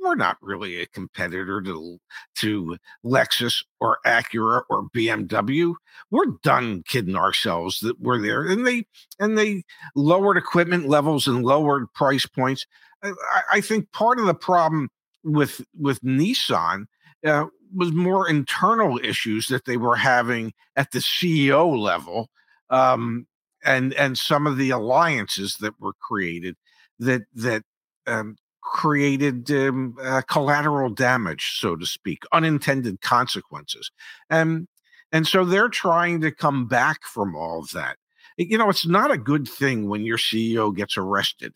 we're 0.00 0.14
not 0.14 0.38
really 0.40 0.80
a 0.80 0.86
competitor 0.86 1.60
to 1.60 1.98
to 2.36 2.76
Lexus 3.04 3.62
or 3.80 3.98
Acura 4.06 4.62
or 4.70 4.88
BMW. 4.96 5.74
We're 6.10 6.38
done 6.42 6.82
kidding 6.86 7.16
ourselves 7.16 7.80
that 7.80 8.00
we're 8.00 8.20
there, 8.20 8.44
and 8.44 8.66
they 8.66 8.86
and 9.18 9.36
they 9.36 9.64
lowered 9.94 10.36
equipment 10.36 10.88
levels 10.88 11.26
and 11.26 11.44
lowered 11.44 11.92
price 11.92 12.26
points. 12.26 12.66
I, 13.02 13.12
I 13.52 13.60
think 13.60 13.92
part 13.92 14.18
of 14.18 14.26
the 14.26 14.34
problem 14.34 14.88
with 15.24 15.60
with 15.78 16.00
Nissan 16.00 16.86
uh, 17.26 17.46
was 17.74 17.92
more 17.92 18.28
internal 18.28 18.98
issues 19.02 19.46
that 19.48 19.64
they 19.64 19.76
were 19.76 19.96
having 19.96 20.52
at 20.76 20.90
the 20.92 20.98
CEO 21.00 21.78
level, 21.78 22.28
um, 22.70 23.26
and 23.64 23.92
and 23.94 24.18
some 24.18 24.46
of 24.46 24.56
the 24.56 24.70
alliances 24.70 25.56
that 25.60 25.78
were 25.80 25.94
created 26.00 26.56
that 26.98 27.22
that 27.34 27.62
um, 28.06 28.36
created 28.62 29.50
um, 29.50 29.96
uh, 30.02 30.22
collateral 30.28 30.90
damage, 30.90 31.58
so 31.58 31.76
to 31.76 31.86
speak, 31.86 32.22
unintended 32.32 33.00
consequences. 33.00 33.90
And, 34.28 34.68
and 35.12 35.26
so 35.26 35.44
they're 35.44 35.68
trying 35.68 36.20
to 36.20 36.30
come 36.30 36.66
back 36.66 37.04
from 37.04 37.34
all 37.34 37.60
of 37.60 37.72
that. 37.72 37.96
You 38.36 38.58
know, 38.58 38.70
it's 38.70 38.86
not 38.86 39.10
a 39.10 39.18
good 39.18 39.48
thing 39.48 39.88
when 39.88 40.02
your 40.02 40.18
CEO 40.18 40.74
gets 40.74 40.96
arrested, 40.96 41.52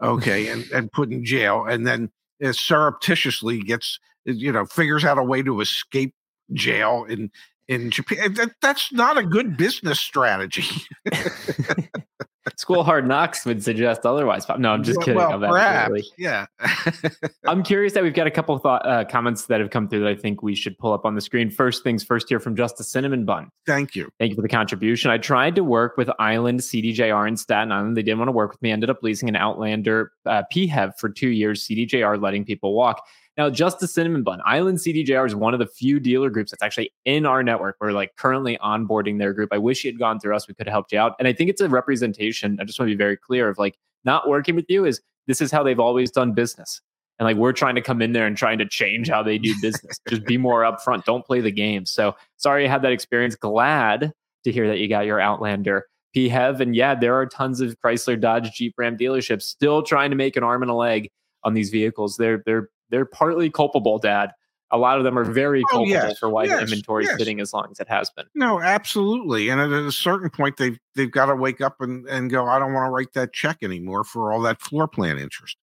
okay, 0.00 0.48
and, 0.48 0.64
and 0.70 0.92
put 0.92 1.10
in 1.10 1.24
jail, 1.24 1.66
and 1.66 1.86
then 1.86 2.10
uh, 2.42 2.52
surreptitiously 2.52 3.60
gets, 3.60 3.98
you 4.24 4.52
know, 4.52 4.64
figures 4.64 5.04
out 5.04 5.18
a 5.18 5.22
way 5.22 5.42
to 5.42 5.60
escape 5.60 6.14
jail 6.52 7.04
in 7.08 7.30
in 7.68 7.90
Japan. 7.90 8.34
That, 8.34 8.52
that's 8.60 8.92
not 8.92 9.18
a 9.18 9.22
good 9.22 9.56
business 9.56 10.00
strategy. 10.00 10.66
School 12.56 12.84
Hard 12.84 13.06
Knocks 13.06 13.44
would 13.46 13.62
suggest 13.62 14.04
otherwise. 14.04 14.46
No, 14.58 14.72
I'm 14.72 14.82
just 14.82 15.00
kidding. 15.00 15.16
Well, 15.16 15.38
perhaps, 15.38 16.10
yeah. 16.18 16.46
I'm 17.46 17.62
curious 17.62 17.94
that 17.94 18.02
we've 18.02 18.14
got 18.14 18.26
a 18.26 18.30
couple 18.30 18.54
of 18.54 18.62
thought, 18.62 18.86
uh, 18.86 19.04
comments 19.04 19.46
that 19.46 19.60
have 19.60 19.70
come 19.70 19.88
through 19.88 20.00
that 20.00 20.08
I 20.08 20.14
think 20.14 20.42
we 20.42 20.54
should 20.54 20.76
pull 20.78 20.92
up 20.92 21.04
on 21.04 21.14
the 21.14 21.20
screen. 21.20 21.50
First 21.50 21.82
things 21.82 22.04
first, 22.04 22.28
here 22.28 22.40
from 22.40 22.54
Justice 22.54 22.88
Cinnamon 22.88 23.24
Bun. 23.24 23.50
Thank 23.66 23.94
you. 23.94 24.10
Thank 24.18 24.30
you 24.30 24.36
for 24.36 24.42
the 24.42 24.48
contribution. 24.48 25.10
I 25.10 25.18
tried 25.18 25.54
to 25.54 25.64
work 25.64 25.96
with 25.96 26.10
Island 26.18 26.60
CDJR 26.60 27.26
in 27.26 27.36
Staten 27.36 27.72
Island. 27.72 27.96
They 27.96 28.02
didn't 28.02 28.18
want 28.18 28.28
to 28.28 28.32
work 28.32 28.52
with 28.52 28.60
me. 28.62 28.70
Ended 28.70 28.90
up 28.90 29.02
leasing 29.02 29.28
an 29.28 29.36
Outlander 29.36 30.12
uh, 30.26 30.42
PHEV 30.52 30.98
for 30.98 31.08
two 31.08 31.30
years. 31.30 31.66
CDJR 31.66 32.20
letting 32.20 32.44
people 32.44 32.74
walk. 32.74 33.06
Now, 33.36 33.50
Justice 33.50 33.92
Cinnamon 33.92 34.22
Bun, 34.22 34.40
Island 34.44 34.78
CDJR 34.78 35.26
is 35.26 35.34
one 35.34 35.54
of 35.54 35.60
the 35.60 35.66
few 35.66 35.98
dealer 35.98 36.30
groups 36.30 36.52
that's 36.52 36.62
actually 36.62 36.92
in 37.04 37.26
our 37.26 37.42
network. 37.42 37.76
We're 37.80 37.90
like 37.90 38.14
currently 38.16 38.56
onboarding 38.58 39.18
their 39.18 39.32
group. 39.32 39.48
I 39.52 39.58
wish 39.58 39.84
you 39.84 39.90
had 39.90 39.98
gone 39.98 40.20
through 40.20 40.36
us. 40.36 40.46
We 40.46 40.54
could 40.54 40.66
have 40.66 40.72
helped 40.72 40.92
you 40.92 41.00
out. 41.00 41.16
And 41.18 41.26
I 41.26 41.32
think 41.32 41.50
it's 41.50 41.60
a 41.60 41.68
representation. 41.68 42.58
I 42.60 42.64
just 42.64 42.78
want 42.78 42.88
to 42.90 42.94
be 42.94 42.98
very 42.98 43.16
clear 43.16 43.48
of 43.48 43.58
like 43.58 43.76
not 44.04 44.28
working 44.28 44.54
with 44.54 44.66
you 44.68 44.84
is 44.84 45.00
this 45.26 45.40
is 45.40 45.50
how 45.50 45.64
they've 45.64 45.80
always 45.80 46.12
done 46.12 46.32
business. 46.32 46.80
And 47.18 47.26
like 47.26 47.36
we're 47.36 47.52
trying 47.52 47.74
to 47.74 47.80
come 47.80 48.02
in 48.02 48.12
there 48.12 48.26
and 48.26 48.36
trying 48.36 48.58
to 48.58 48.66
change 48.66 49.08
how 49.08 49.22
they 49.22 49.38
do 49.38 49.52
business. 49.60 49.98
just 50.08 50.24
be 50.24 50.36
more 50.36 50.62
upfront. 50.62 51.04
Don't 51.04 51.24
play 51.24 51.40
the 51.40 51.50
game. 51.50 51.86
So 51.86 52.14
sorry 52.36 52.64
you 52.64 52.68
had 52.68 52.82
that 52.82 52.92
experience. 52.92 53.34
Glad 53.34 54.12
to 54.44 54.52
hear 54.52 54.68
that 54.68 54.78
you 54.78 54.88
got 54.88 55.06
your 55.06 55.20
Outlander 55.20 55.86
PHEV. 56.14 56.60
And 56.60 56.76
yeah, 56.76 56.94
there 56.94 57.14
are 57.14 57.26
tons 57.26 57.60
of 57.60 57.76
Chrysler, 57.80 58.20
Dodge, 58.20 58.52
Jeep, 58.52 58.74
Ram 58.78 58.96
dealerships 58.96 59.42
still 59.42 59.82
trying 59.82 60.10
to 60.10 60.16
make 60.16 60.36
an 60.36 60.44
arm 60.44 60.62
and 60.62 60.70
a 60.70 60.74
leg 60.74 61.10
on 61.44 61.54
these 61.54 61.70
vehicles. 61.70 62.16
They're 62.16 62.42
they're 62.44 62.70
they're 62.90 63.04
partly 63.04 63.50
culpable, 63.50 63.98
Dad. 63.98 64.32
A 64.70 64.78
lot 64.78 64.98
of 64.98 65.04
them 65.04 65.16
are 65.18 65.24
very 65.24 65.62
oh, 65.66 65.70
culpable 65.70 65.90
yes, 65.90 66.18
for 66.18 66.28
why 66.28 66.44
yes, 66.44 66.56
the 66.56 66.62
inventory 66.62 67.04
is 67.04 67.10
yes. 67.10 67.18
sitting 67.18 67.40
as 67.40 67.52
long 67.52 67.68
as 67.70 67.78
it 67.78 67.88
has 67.88 68.10
been. 68.10 68.24
No, 68.34 68.60
absolutely. 68.60 69.48
And 69.48 69.60
at 69.60 69.70
a 69.70 69.92
certain 69.92 70.30
point, 70.30 70.56
they've 70.56 70.78
they've 70.96 71.10
got 71.10 71.26
to 71.26 71.36
wake 71.36 71.60
up 71.60 71.80
and, 71.80 72.06
and 72.06 72.30
go, 72.30 72.46
I 72.46 72.58
don't 72.58 72.72
want 72.72 72.86
to 72.86 72.90
write 72.90 73.12
that 73.14 73.32
check 73.32 73.58
anymore 73.62 74.04
for 74.04 74.32
all 74.32 74.40
that 74.42 74.60
floor 74.60 74.88
plan 74.88 75.18
interest. 75.18 75.56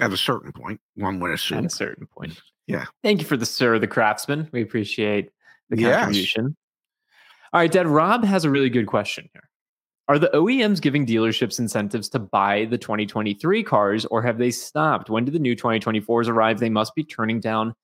At 0.00 0.12
a 0.12 0.16
certain 0.16 0.52
point, 0.52 0.80
one 0.96 1.20
would 1.20 1.30
assume. 1.30 1.58
At 1.58 1.64
a 1.66 1.70
certain 1.70 2.06
point. 2.06 2.38
Yeah. 2.66 2.86
Thank 3.02 3.20
you 3.20 3.26
for 3.26 3.36
the 3.36 3.46
sir, 3.46 3.78
the 3.78 3.86
craftsman. 3.86 4.48
We 4.52 4.60
appreciate 4.60 5.30
the 5.70 5.76
contribution. 5.76 6.56
All 7.52 7.60
right, 7.60 7.70
Dad. 7.70 7.86
Rob 7.86 8.24
has 8.24 8.44
a 8.44 8.50
really 8.50 8.70
good 8.70 8.86
question 8.86 9.28
here. 9.32 9.48
Are 10.06 10.18
the 10.18 10.30
OEMs 10.34 10.82
giving 10.82 11.06
dealerships 11.06 11.58
incentives 11.58 12.10
to 12.10 12.18
buy 12.18 12.66
the 12.66 12.76
2023 12.76 13.62
cars 13.62 14.04
or 14.06 14.22
have 14.22 14.36
they 14.36 14.50
stopped? 14.50 15.08
When 15.08 15.24
do 15.24 15.32
the 15.32 15.38
new 15.38 15.56
2024s 15.56 16.28
arrive? 16.28 16.60
They 16.60 16.68
must 16.68 16.94
be 16.94 17.04
turning 17.04 17.40
down 17.40 17.74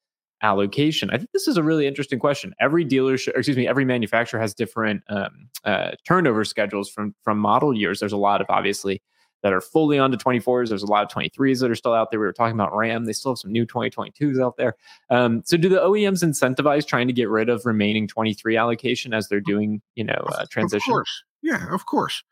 allocation. 0.43 1.11
I 1.11 1.17
think 1.17 1.31
this 1.33 1.49
is 1.49 1.57
a 1.57 1.63
really 1.63 1.87
interesting 1.87 2.19
question. 2.19 2.55
Every 2.61 2.85
dealership, 2.85 3.37
excuse 3.37 3.57
me, 3.57 3.67
every 3.67 3.87
manufacturer 3.87 4.39
has 4.41 4.55
different 4.55 5.03
um, 5.09 5.49
uh, 5.65 5.93
turnover 6.07 6.45
schedules 6.45 6.91
from 6.91 7.15
from 7.23 7.39
model 7.39 7.75
years. 7.75 8.01
There's 8.01 8.13
a 8.13 8.19
lot 8.19 8.43
of 8.43 8.47
obviously 8.51 9.03
that 9.43 9.55
are 9.55 9.61
fully 9.63 9.99
on 9.99 10.11
to 10.11 10.19
24s. 10.19 10.69
There's 10.69 10.83
a 10.83 10.87
lot 10.87 11.03
of 11.03 11.09
23s 11.09 11.61
that 11.61 11.71
are 11.71 11.75
still 11.75 11.95
out 11.95 12.11
there. 12.11 12.21
We 12.21 12.27
were 12.27 12.33
talking 12.35 12.55
about 12.55 12.77
Ram. 12.77 13.07
They 13.07 13.15
still 13.15 13.33
have 13.33 13.39
some 13.39 13.53
new 13.53 13.65
2022s 13.65 14.39
out 14.39 14.59
there. 14.59 14.77
Um, 15.09 15.43
so 15.47 15.57
do 15.57 15.71
the 15.71 15.79
OEMs 15.79 16.23
incentivize 16.23 16.87
trying 16.87 17.07
to 17.07 17.15
get 17.15 17.31
rid 17.31 17.49
of 17.49 17.65
remaining 17.65 18.07
23 18.07 18.59
allocation 18.59 19.15
as 19.15 19.29
they're 19.29 19.41
doing, 19.41 19.81
you 19.95 20.05
know, 20.05 20.23
uh, 20.33 20.45
transition? 20.51 20.91
Of 20.91 20.95
course. 20.95 21.25
Yeah, 21.43 21.73
of 21.73 21.87
course. 21.87 22.23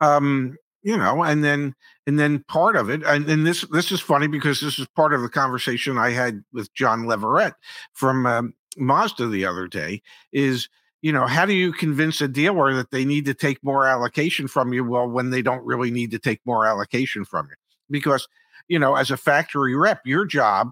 Um, 0.00 0.56
you 0.82 0.96
know, 0.96 1.22
and 1.22 1.42
then 1.44 1.74
and 2.06 2.18
then 2.18 2.44
part 2.48 2.76
of 2.76 2.88
it, 2.88 3.02
and, 3.04 3.28
and 3.28 3.46
this 3.46 3.62
this 3.72 3.90
is 3.90 4.00
funny 4.00 4.28
because 4.28 4.60
this 4.60 4.78
is 4.78 4.86
part 4.94 5.12
of 5.12 5.22
the 5.22 5.28
conversation 5.28 5.98
I 5.98 6.10
had 6.10 6.42
with 6.52 6.72
John 6.74 7.04
Leverett 7.06 7.54
from 7.94 8.26
um, 8.26 8.54
Mazda 8.76 9.26
the 9.28 9.44
other 9.44 9.66
day. 9.66 10.02
Is 10.32 10.68
you 11.02 11.12
know, 11.12 11.26
how 11.26 11.46
do 11.46 11.52
you 11.52 11.72
convince 11.72 12.20
a 12.20 12.28
dealer 12.28 12.74
that 12.74 12.90
they 12.90 13.04
need 13.04 13.24
to 13.26 13.34
take 13.34 13.62
more 13.62 13.86
allocation 13.86 14.48
from 14.48 14.72
you? 14.72 14.84
Well, 14.84 15.08
when 15.08 15.30
they 15.30 15.42
don't 15.42 15.64
really 15.64 15.90
need 15.90 16.10
to 16.12 16.18
take 16.18 16.40
more 16.44 16.66
allocation 16.66 17.24
from 17.24 17.48
you, 17.48 17.56
because 17.90 18.28
you 18.68 18.78
know, 18.78 18.94
as 18.94 19.10
a 19.10 19.16
factory 19.16 19.74
rep, 19.74 20.00
your 20.04 20.24
job 20.24 20.70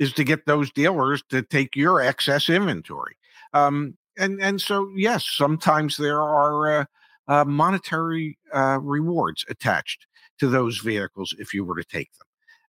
is 0.00 0.12
to 0.14 0.24
get 0.24 0.46
those 0.46 0.70
dealers 0.72 1.22
to 1.30 1.42
take 1.42 1.76
your 1.76 2.00
excess 2.00 2.48
inventory. 2.48 3.16
Um, 3.52 3.96
and 4.18 4.42
and 4.42 4.60
so 4.60 4.90
yes, 4.96 5.24
sometimes 5.26 5.96
there 5.96 6.20
are. 6.20 6.80
Uh, 6.80 6.84
uh, 7.28 7.44
monetary 7.44 8.38
uh, 8.52 8.78
rewards 8.80 9.44
attached 9.48 10.06
to 10.38 10.48
those 10.48 10.78
vehicles 10.78 11.34
if 11.38 11.54
you 11.54 11.64
were 11.64 11.76
to 11.76 11.84
take 11.84 12.10
them. 12.18 12.26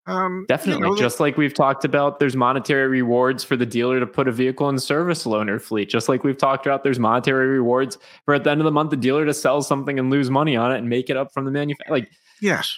Um, 0.06 0.44
Definitely. 0.48 0.86
You 0.86 0.94
know, 0.94 1.00
just 1.00 1.18
like 1.18 1.38
we've 1.38 1.54
talked 1.54 1.84
about, 1.84 2.18
there's 2.18 2.36
monetary 2.36 2.88
rewards 2.88 3.42
for 3.42 3.56
the 3.56 3.64
dealer 3.64 4.00
to 4.00 4.06
put 4.06 4.28
a 4.28 4.32
vehicle 4.32 4.68
in 4.68 4.78
service 4.78 5.24
loaner 5.24 5.60
fleet. 5.60 5.88
Just 5.88 6.08
like 6.08 6.24
we've 6.24 6.36
talked 6.36 6.66
about, 6.66 6.84
there's 6.84 6.98
monetary 6.98 7.48
rewards 7.48 7.96
for 8.24 8.34
at 8.34 8.44
the 8.44 8.50
end 8.50 8.60
of 8.60 8.66
the 8.66 8.70
month, 8.70 8.90
the 8.90 8.96
dealer 8.96 9.24
to 9.24 9.32
sell 9.32 9.62
something 9.62 9.98
and 9.98 10.10
lose 10.10 10.30
money 10.30 10.56
on 10.56 10.72
it 10.72 10.78
and 10.78 10.88
make 10.88 11.08
it 11.08 11.16
up 11.16 11.32
from 11.32 11.46
the 11.46 11.50
manufacturer. 11.50 11.94
Like, 11.94 12.10
yes. 12.40 12.76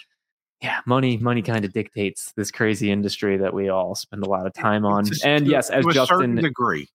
Yeah, 0.61 0.79
money, 0.87 1.17
money 1.17 1.41
kind 1.41 1.65
of 1.65 1.73
dictates 1.73 2.31
this 2.35 2.49
crazy 2.49 2.91
industry 2.91 3.37
that 3.37 3.53
we 3.53 3.69
all 3.69 3.93
spend 3.93 4.23
a 4.23 4.29
lot 4.29 4.47
of 4.47 4.53
time 4.53 4.85
on. 4.85 5.05
and 5.23 5.45
yes, 5.45 5.69
as 5.69 5.85
Justin 5.91 6.35
degree, 6.35 6.87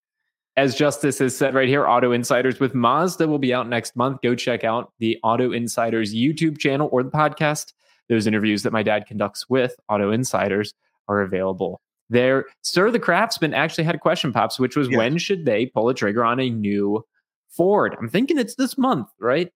as 0.56 0.74
Justice 0.74 1.18
has 1.18 1.36
said 1.36 1.54
right 1.54 1.68
here, 1.68 1.86
Auto 1.86 2.12
Insiders 2.12 2.60
with 2.60 2.74
Mazda 2.74 3.26
will 3.26 3.38
be 3.38 3.54
out 3.54 3.68
next 3.68 3.96
month. 3.96 4.20
Go 4.22 4.34
check 4.34 4.64
out 4.64 4.92
the 4.98 5.18
Auto 5.22 5.52
Insiders 5.52 6.14
YouTube 6.14 6.58
channel 6.58 6.88
or 6.92 7.02
the 7.02 7.10
podcast. 7.10 7.72
Those 8.08 8.26
interviews 8.26 8.62
that 8.62 8.72
my 8.72 8.82
dad 8.82 9.06
conducts 9.06 9.48
with 9.48 9.74
Auto 9.88 10.10
Insiders 10.10 10.74
are 11.08 11.22
available 11.22 11.80
there. 12.10 12.46
Sir 12.60 12.90
the 12.90 12.98
Craftsman 12.98 13.54
actually 13.54 13.84
had 13.84 13.94
a 13.94 13.98
question, 13.98 14.32
Pops, 14.32 14.58
which 14.58 14.76
was 14.76 14.88
yes. 14.88 14.98
when 14.98 15.18
should 15.18 15.44
they 15.46 15.66
pull 15.66 15.88
a 15.88 15.94
trigger 15.94 16.24
on 16.24 16.38
a 16.38 16.50
new 16.50 17.04
Ford? 17.48 17.96
I'm 17.98 18.08
thinking 18.08 18.38
it's 18.38 18.56
this 18.56 18.76
month, 18.76 19.08
right? 19.18 19.50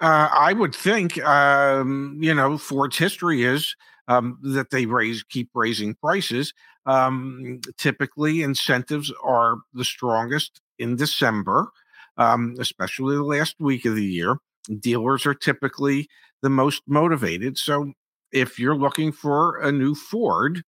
Uh, 0.00 0.28
I 0.32 0.52
would 0.52 0.74
think, 0.74 1.18
um, 1.24 2.16
you 2.20 2.32
know, 2.32 2.56
Ford's 2.56 2.96
history 2.96 3.42
is 3.42 3.74
um, 4.06 4.38
that 4.42 4.70
they 4.70 4.86
raise, 4.86 5.24
keep 5.24 5.50
raising 5.54 5.94
prices. 5.94 6.54
Um, 6.88 7.60
typically, 7.76 8.42
incentives 8.42 9.12
are 9.22 9.58
the 9.74 9.84
strongest 9.84 10.62
in 10.78 10.96
December, 10.96 11.68
um, 12.16 12.54
especially 12.58 13.14
the 13.14 13.22
last 13.22 13.56
week 13.60 13.84
of 13.84 13.94
the 13.94 14.04
year. 14.04 14.38
Dealers 14.80 15.26
are 15.26 15.34
typically 15.34 16.08
the 16.40 16.48
most 16.48 16.82
motivated. 16.86 17.58
So, 17.58 17.92
if 18.32 18.58
you're 18.58 18.76
looking 18.76 19.12
for 19.12 19.60
a 19.60 19.70
new 19.70 19.94
Ford, 19.94 20.62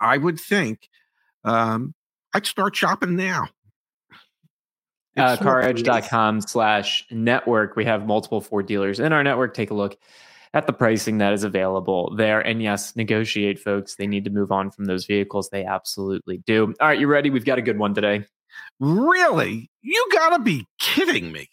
I 0.00 0.16
would 0.16 0.40
think 0.40 0.88
um, 1.44 1.94
I'd 2.32 2.46
start 2.46 2.74
shopping 2.74 3.14
now. 3.14 3.48
Uh, 5.18 5.36
caredge.com 5.36 6.40
slash 6.40 7.04
network. 7.10 7.76
We 7.76 7.84
have 7.84 8.06
multiple 8.06 8.40
Ford 8.40 8.66
dealers 8.66 9.00
in 9.00 9.12
our 9.12 9.22
network. 9.22 9.52
Take 9.54 9.70
a 9.70 9.74
look 9.74 9.98
at 10.54 10.66
the 10.66 10.72
pricing 10.72 11.18
that 11.18 11.32
is 11.32 11.44
available 11.44 12.14
there. 12.16 12.40
And 12.40 12.62
yes, 12.62 12.96
negotiate, 12.96 13.58
folks. 13.58 13.96
They 13.96 14.06
need 14.06 14.24
to 14.24 14.30
move 14.30 14.52
on 14.52 14.70
from 14.70 14.86
those 14.86 15.04
vehicles. 15.04 15.50
They 15.50 15.64
absolutely 15.64 16.38
do. 16.38 16.72
All 16.80 16.88
right, 16.88 16.98
you 16.98 17.08
ready? 17.08 17.28
We've 17.28 17.44
got 17.44 17.58
a 17.58 17.62
good 17.62 17.78
one 17.78 17.92
today. 17.92 18.24
Really? 18.78 19.70
You 19.82 20.08
got 20.12 20.30
to 20.36 20.42
be 20.42 20.66
kidding 20.78 21.32
me. 21.32 21.48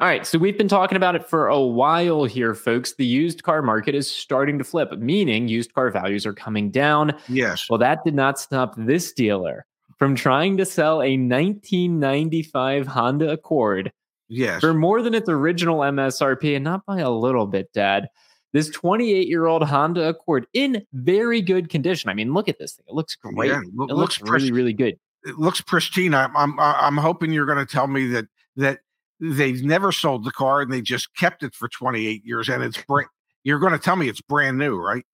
All 0.00 0.08
right, 0.08 0.26
so 0.26 0.38
we've 0.38 0.56
been 0.56 0.68
talking 0.68 0.96
about 0.96 1.16
it 1.16 1.28
for 1.28 1.48
a 1.48 1.60
while 1.60 2.24
here, 2.24 2.54
folks. 2.54 2.94
The 2.94 3.04
used 3.04 3.42
car 3.42 3.60
market 3.62 3.94
is 3.94 4.10
starting 4.10 4.58
to 4.58 4.64
flip, 4.64 4.90
meaning 4.98 5.48
used 5.48 5.74
car 5.74 5.90
values 5.90 6.24
are 6.24 6.32
coming 6.32 6.70
down. 6.70 7.14
Yes. 7.28 7.68
Well, 7.68 7.78
that 7.80 8.02
did 8.04 8.14
not 8.14 8.38
stop 8.38 8.74
this 8.78 9.12
dealer 9.12 9.66
from 9.98 10.14
trying 10.14 10.56
to 10.58 10.64
sell 10.64 11.02
a 11.02 11.16
1995 11.18 12.86
Honda 12.86 13.30
Accord 13.30 13.92
Yes. 14.28 14.60
for 14.60 14.74
more 14.74 15.02
than 15.02 15.14
its 15.14 15.28
original 15.28 15.78
MSRP, 15.80 16.54
and 16.56 16.64
not 16.64 16.84
by 16.86 17.00
a 17.00 17.10
little 17.10 17.46
bit, 17.46 17.72
Dad. 17.72 18.08
This 18.52 18.70
28 18.70 19.28
year 19.28 19.46
old 19.46 19.62
Honda 19.62 20.08
Accord 20.08 20.46
in 20.52 20.84
very 20.94 21.42
good 21.42 21.68
condition. 21.68 22.08
I 22.08 22.14
mean, 22.14 22.32
look 22.32 22.48
at 22.48 22.58
this 22.58 22.74
thing; 22.74 22.84
it 22.88 22.94
looks 22.94 23.14
great. 23.16 23.50
Yeah, 23.50 23.60
it 23.60 23.66
loo- 23.74 23.86
looks, 23.86 24.20
looks 24.20 24.30
really, 24.30 24.52
really 24.52 24.72
good. 24.72 24.98
It 25.24 25.38
looks 25.38 25.60
pristine. 25.60 26.14
I'm 26.14 26.34
I'm 26.36 26.58
I'm 26.58 26.96
hoping 26.96 27.32
you're 27.32 27.46
going 27.46 27.58
to 27.64 27.70
tell 27.70 27.86
me 27.86 28.06
that 28.08 28.26
that 28.56 28.80
they've 29.20 29.62
never 29.62 29.92
sold 29.92 30.24
the 30.24 30.30
car 30.30 30.60
and 30.62 30.72
they 30.72 30.80
just 30.80 31.14
kept 31.16 31.42
it 31.42 31.54
for 31.54 31.68
28 31.68 32.24
years 32.24 32.48
and 32.48 32.62
it's 32.62 32.80
brand. 32.82 33.08
You're 33.44 33.58
going 33.58 33.72
to 33.72 33.78
tell 33.78 33.96
me 33.96 34.08
it's 34.08 34.20
brand 34.20 34.58
new, 34.58 34.76
right? 34.76 35.04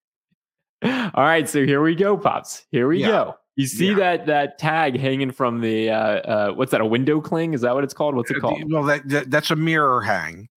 All 0.84 1.10
right, 1.24 1.48
so 1.48 1.64
here 1.64 1.82
we 1.82 1.94
go, 1.94 2.16
pops. 2.16 2.64
Here 2.70 2.88
we 2.88 3.00
Yeah. 3.00 3.06
go. 3.08 3.34
You 3.56 3.66
see 3.66 3.88
Yeah. 3.90 3.94
that 3.96 4.26
that 4.26 4.58
tag 4.58 4.98
hanging 4.98 5.30
from 5.30 5.60
the 5.60 5.90
uh, 5.90 5.96
uh, 5.96 6.52
what's 6.52 6.70
that? 6.72 6.80
A 6.80 6.86
window 6.86 7.20
cling? 7.20 7.52
Is 7.54 7.60
that 7.62 7.74
what 7.74 7.84
it's 7.84 7.94
called? 7.94 8.14
What's 8.14 8.30
it 8.30 8.40
called? 8.40 8.62
Well, 8.72 8.82
that, 8.84 9.06
that 9.08 9.30
that's 9.30 9.50
a 9.50 9.56
mirror 9.56 10.00
hang. 10.00 10.48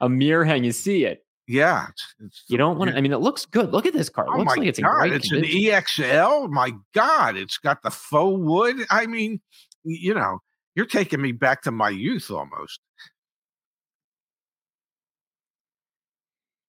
A 0.00 0.08
mirror 0.08 0.44
hang. 0.44 0.62
You 0.64 0.72
see 0.72 1.04
it. 1.06 1.24
Yeah. 1.48 1.86
It's, 1.88 2.14
it's 2.20 2.44
You 2.48 2.58
don't 2.58 2.78
want 2.78 2.90
to. 2.90 2.96
I 2.96 3.00
mean, 3.00 3.12
it 3.12 3.18
looks 3.18 3.46
good. 3.46 3.72
Look 3.72 3.86
at 3.86 3.94
this 3.94 4.08
car. 4.08 4.26
It 4.26 4.30
Oh 4.34 4.38
looks 4.38 4.54
my 4.56 4.60
like 4.60 4.68
it's 4.68 4.78
god! 4.78 5.10
It's 5.12 5.28
condition. 5.30 5.68
an 5.68 5.82
EXL. 5.82 6.50
My 6.50 6.72
god! 6.94 7.36
It's 7.36 7.56
got 7.58 7.82
the 7.82 7.90
faux 7.90 8.38
wood. 8.40 8.76
I 8.90 9.06
mean, 9.06 9.40
you 9.84 10.12
know, 10.14 10.38
you're 10.74 10.86
taking 10.86 11.20
me 11.22 11.32
back 11.32 11.62
to 11.62 11.70
my 11.70 11.88
youth 11.90 12.30
almost. 12.30 12.80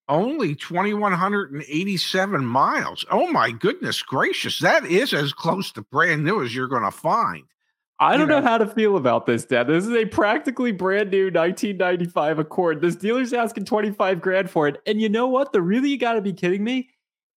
Only 0.10 0.56
2,187 0.56 2.46
miles. 2.46 3.06
Oh 3.10 3.32
my 3.32 3.52
goodness 3.52 4.02
gracious. 4.02 4.60
That 4.60 4.86
is 4.86 5.14
as 5.14 5.32
close 5.32 5.72
to 5.74 5.82
brand 5.82 6.26
new 6.26 6.44
as 6.44 6.54
you're 6.54 6.68
going 6.68 6.84
to 6.84 6.92
find. 6.92 7.44
I 8.00 8.18
don't 8.18 8.22
you 8.22 8.28
know 8.28 8.42
know. 8.42 8.48
how 8.48 8.58
to 8.58 8.68
feel 8.68 8.98
about 8.98 9.26
this, 9.28 9.46
Dad. 9.46 9.68
This 9.68 9.86
is 9.86 9.96
a 9.96 10.06
practically 10.06 10.74
brand 10.74 11.10
new 11.10 11.26
1995 11.26 12.40
Accord. 12.40 12.82
This 12.82 12.98
dealer's 12.98 13.32
asking 13.32 13.64
25 13.66 14.20
grand 14.20 14.50
for 14.50 14.68
it. 14.68 14.82
And 14.86 15.00
you 15.00 15.08
know 15.08 15.28
what? 15.28 15.54
The 15.54 15.62
really 15.62 15.90
you 15.90 15.98
got 15.98 16.14
to 16.14 16.22
be 16.22 16.34
kidding 16.34 16.64
me 16.64 16.90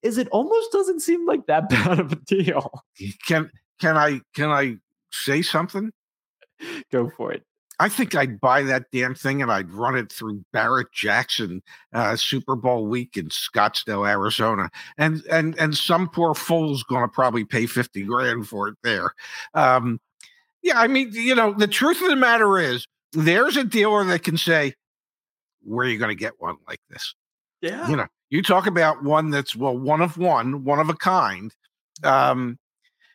is 0.03 0.19
it 0.19 0.29
almost 0.29 0.73
doesn't 0.73 1.01
seem 1.01 1.27
like 1.27 1.47
that 1.47 1.69
bad 1.71 2.01
of 2.01 2.13
a 2.13 2.17
deal. 2.17 2.85
Can 3.27 3.51
can 3.81 3.97
I 3.97 4.21
can 4.35 4.51
I 4.51 4.79
say 5.13 5.43
something? 5.43 5.93
Go 6.91 7.11
for 7.11 7.33
it. 7.33 7.45
I 7.79 7.89
think 7.89 8.15
I'd 8.15 8.41
buy 8.41 8.63
that 8.63 8.87
damn 8.91 9.15
thing 9.15 9.43
and 9.43 9.53
I'd 9.53 9.71
run 9.71 9.97
it 9.97 10.11
through 10.11 10.45
Barrett 10.53 10.93
Jackson 10.93 11.63
uh, 11.93 12.17
Super 12.17 12.57
Bowl 12.57 12.87
week 12.87 13.17
in 13.17 13.29
Scottsdale, 13.29 14.09
Arizona, 14.09 14.71
and 14.97 15.23
and 15.31 15.59
and 15.59 15.77
some 15.77 16.09
poor 16.09 16.35
fool's 16.35 16.83
going 16.83 17.03
to 17.03 17.09
probably 17.09 17.45
pay 17.45 17.67
fifty 17.67 18.03
grand 18.03 18.49
for 18.49 18.69
it 18.69 18.77
there. 18.83 19.13
Um, 19.55 20.01
yeah, 20.63 20.81
I 20.81 20.87
mean, 20.87 21.11
you 21.13 21.35
know, 21.35 21.53
the 21.53 21.69
truth 21.69 22.01
of 22.01 22.09
the 22.09 22.17
matter 22.17 22.59
is, 22.59 22.87
there's 23.13 23.57
a 23.57 23.65
dealer 23.65 24.05
that 24.05 24.23
can 24.23 24.39
say, 24.39 24.75
"Where 25.63 25.87
are 25.87 25.91
you 25.91 25.99
going 25.99 26.17
to 26.17 26.21
get 26.21 26.33
one 26.39 26.57
like 26.67 26.81
this?" 26.89 27.15
Yeah. 27.61 27.89
You 27.89 27.97
know, 27.97 28.07
you 28.31 28.43
talk 28.43 28.67
about 28.67 29.05
one 29.05 29.31
that's 29.31 29.55
well, 29.55 29.77
one 29.77 30.01
of 30.01 30.17
one, 30.17 30.65
one 30.65 30.79
of 30.79 30.89
a 30.89 30.95
kind. 30.95 31.55
Um, 32.03 32.59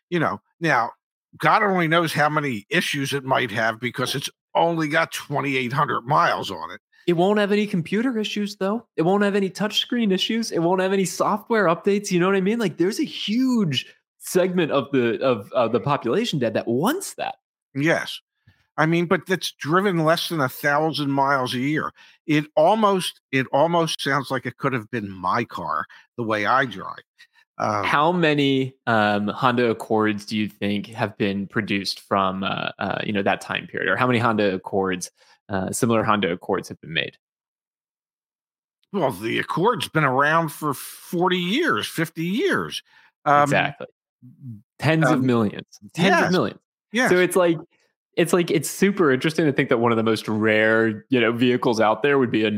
you 0.10 0.20
know, 0.20 0.40
now 0.60 0.92
God 1.38 1.64
only 1.64 1.88
knows 1.88 2.14
how 2.14 2.30
many 2.30 2.66
issues 2.70 3.14
it 3.14 3.24
might 3.24 3.52
have 3.52 3.80
because 3.80 4.16
it's 4.16 4.30
only 4.56 4.88
got 4.88 5.12
2,800 5.12 6.02
miles 6.02 6.52
on 6.52 6.72
it. 6.72 6.82
It 7.08 7.14
won't 7.14 7.40
have 7.40 7.52
any 7.52 7.66
computer 7.66 8.18
issues 8.18 8.56
though. 8.58 8.86
It 8.96 9.02
won't 9.02 9.24
have 9.24 9.36
any 9.36 9.50
touchscreen 9.50 10.12
issues. 10.12 10.52
It 10.52 10.60
won't 10.60 10.82
have 10.82 10.94
any 10.94 11.06
software 11.06 11.66
updates. 11.66 12.12
You 12.12 12.20
know 12.20 12.28
what 12.28 12.36
I 12.36 12.42
mean? 12.42 12.60
Like 12.60 12.78
there's 12.78 13.00
a 13.00 13.06
huge 13.06 13.88
segment 14.20 14.72
of 14.72 14.92
the 14.92 15.20
of 15.22 15.52
uh, 15.54 15.68
the 15.68 15.80
population 15.80 16.40
dead 16.40 16.54
that 16.54 16.68
wants 16.68 17.16
that. 17.16 17.36
Yes. 17.74 18.20
I 18.78 18.86
mean, 18.86 19.06
but 19.06 19.26
that's 19.26 19.52
driven 19.52 20.00
less 20.00 20.30
than 20.30 20.40
a 20.40 20.50
thousand 20.50 21.12
miles 21.12 21.54
a 21.54 21.60
year. 21.60 21.92
It 22.26 22.46
almost, 22.56 23.20
it 23.32 23.46
almost 23.52 24.02
sounds 24.02 24.32
like 24.32 24.46
it 24.46 24.58
could 24.58 24.74
have 24.74 24.90
been 24.90 25.10
my 25.10 25.44
car 25.44 25.86
the 26.18 26.24
way 26.24 26.46
I 26.46 26.66
drive. 26.66 27.04
Um, 27.58 27.84
How 27.84 28.12
many 28.12 28.74
um, 28.88 29.28
Honda 29.28 29.70
Accords 29.70 30.26
do 30.26 30.36
you 30.38 30.48
think 30.48 30.88
have 30.88 31.16
been 31.18 31.48
produced 31.48 32.00
from 32.00 32.44
uh, 32.44 32.70
uh, 32.80 33.02
you 33.04 33.14
know 33.14 33.22
that 33.22 33.42
time 33.42 33.68
period, 33.68 33.90
or 33.90 33.96
how 33.96 34.08
many 34.08 34.20
Honda 34.20 34.56
Accords, 34.56 35.12
uh, 35.50 35.72
similar 35.72 36.04
Honda 36.04 36.32
Accords, 36.32 36.70
have 36.70 36.82
been 36.82 36.94
made? 36.94 37.18
well, 38.94 39.12
the 39.12 39.40
Accord's 39.40 39.88
been 39.88 40.04
around 40.04 40.50
for 40.50 40.74
40 40.74 41.38
years, 41.38 41.88
50 41.88 42.24
years. 42.24 42.84
Um, 43.26 43.44
exactly, 43.44 43.88
tens 44.80 45.06
of 45.06 45.20
um, 45.20 45.26
millions, 45.26 45.80
tens 45.94 46.26
of 46.26 46.32
millions. 46.32 46.60
Yeah. 46.92 47.08
So 47.10 47.18
it's 47.18 47.36
like 47.36 47.58
it's 48.18 48.34
like 48.34 48.52
it's 48.52 48.70
super 48.70 49.12
interesting 49.12 49.46
to 49.46 49.54
think 49.54 49.70
that 49.70 49.78
one 49.78 49.92
of 49.92 49.96
the 49.96 50.04
most 50.04 50.28
rare 50.28 51.06
you 51.10 51.22
know 51.22 51.32
vehicles 51.32 51.80
out 51.80 52.04
there 52.04 52.20
would 52.20 52.32
be 52.32 52.44
a 52.44 52.52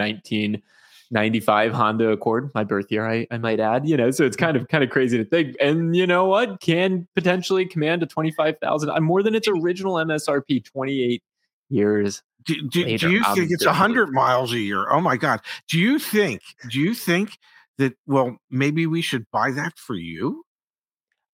1995 1.14 1.74
Honda 1.74 2.10
Accord, 2.10 2.52
my 2.56 2.64
birth 2.64 2.92
year, 2.92 3.08
I, 3.08 3.28
I 3.30 3.38
might 3.38 3.60
add. 3.60 3.88
You 3.88 3.96
know, 3.96 4.12
so 4.12 4.26
it's 4.26 4.36
kind 4.36 4.58
of 4.58 4.68
kind 4.68 4.84
of 4.84 4.90
crazy 4.90 5.18
to 5.18 5.26
think. 5.26 5.56
And 5.62 5.96
you 5.96 6.08
know 6.08 6.26
what, 6.26 6.60
can 6.60 7.08
potentially 7.16 7.66
command 7.66 8.02
a 8.02 8.08
25,000 8.08 8.90
uh, 8.90 9.00
more 9.00 9.22
than 9.22 9.36
its 9.36 9.48
original 9.48 9.96
MSRP, 9.96 10.66
28 10.66 11.24
years. 11.70 12.24
do, 12.46 12.68
do, 12.68 12.84
later, 12.84 13.08
do 13.08 13.14
you 13.14 13.20
think 13.20 13.28
obviously. 13.28 13.54
it's 13.54 13.66
100 13.66 14.12
miles 14.12 14.54
a 14.54 14.60
year? 14.60 14.90
Oh 14.90 15.02
my 15.02 15.18
God. 15.18 15.40
Do 15.70 15.80
you 15.80 16.00
think, 16.00 16.42
do 16.70 16.80
you 16.80 16.94
think 16.94 17.38
that, 17.78 17.94
well, 18.08 18.38
maybe 18.50 18.88
we 18.88 19.02
should 19.02 19.30
buy 19.32 19.52
that 19.52 19.78
for 19.78 19.96
you? 19.96 20.44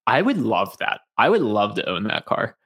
I 0.07 0.21
would 0.21 0.37
love 0.37 0.77
that. 0.79 1.01
I 1.17 1.29
would 1.29 1.41
love 1.41 1.75
to 1.75 1.87
own 1.87 2.03
that 2.05 2.25
car. 2.25 2.57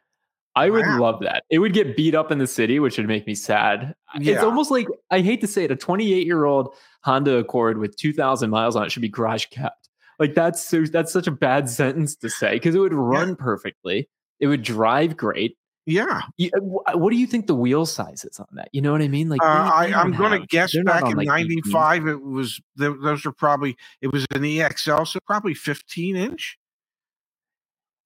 I 0.55 0.69
would 0.69 0.85
Wow. 0.85 0.99
love 1.01 1.19
that. 1.21 1.43
It 1.49 1.59
would 1.59 1.73
get 1.73 1.95
beat 1.97 2.13
up 2.13 2.31
in 2.31 2.37
the 2.37 2.45
city, 2.47 2.79
which 2.79 2.97
would 2.97 3.07
make 3.07 3.25
me 3.25 3.33
sad. 3.35 3.95
It's 4.15 4.43
almost 4.43 4.69
like 4.69 4.87
I 5.09 5.21
hate 5.21 5.41
to 5.41 5.47
say 5.47 5.63
it, 5.63 5.71
a 5.71 5.75
28 5.75 6.25
year 6.27 6.45
old 6.45 6.75
Honda 7.03 7.37
Accord 7.37 7.79
with 7.79 7.95
2,000 7.97 8.49
miles 8.51 8.75
on 8.75 8.83
it 8.85 8.91
should 8.91 9.01
be 9.01 9.09
garage 9.09 9.47
kept. 9.47 9.89
Like 10.19 10.35
that's 10.35 10.63
so 10.63 10.83
that's 10.85 11.11
such 11.11 11.25
a 11.27 11.31
bad 11.31 11.67
sentence 11.81 12.15
to 12.17 12.29
say 12.29 12.53
because 12.53 12.75
it 12.75 12.79
would 12.79 12.93
run 12.93 13.35
perfectly. 13.35 14.07
It 14.39 14.47
would 14.47 14.61
drive 14.61 15.17
great. 15.17 15.57
Yeah. 15.85 16.21
You- 16.37 16.51
uh, 16.87 16.97
what 16.97 17.09
do 17.11 17.17
you 17.17 17.27
think 17.27 17.47
the 17.47 17.55
wheel 17.55 17.85
size 17.85 18.23
is 18.23 18.39
on 18.39 18.47
that? 18.53 18.69
You 18.71 18.81
know 18.81 18.91
what 18.93 19.01
I 19.01 19.07
mean? 19.07 19.29
Like 19.29 19.41
Uh, 19.43 19.81
they- 19.81 19.93
I, 19.93 20.01
I'm 20.01 20.11
going 20.13 20.39
to 20.39 20.47
guess 20.47 20.73
back 20.85 21.09
in 21.09 21.17
like, 21.17 21.27
18s. 21.27 21.31
95, 21.49 22.07
it 22.07 22.21
was, 22.21 22.61
those 22.77 23.25
are 23.25 23.31
probably, 23.33 23.75
it 24.01 24.11
was 24.13 24.25
an 24.31 24.43
EXL, 24.43 25.05
so 25.07 25.19
probably 25.27 25.53
15 25.53 26.15
inch. 26.15 26.57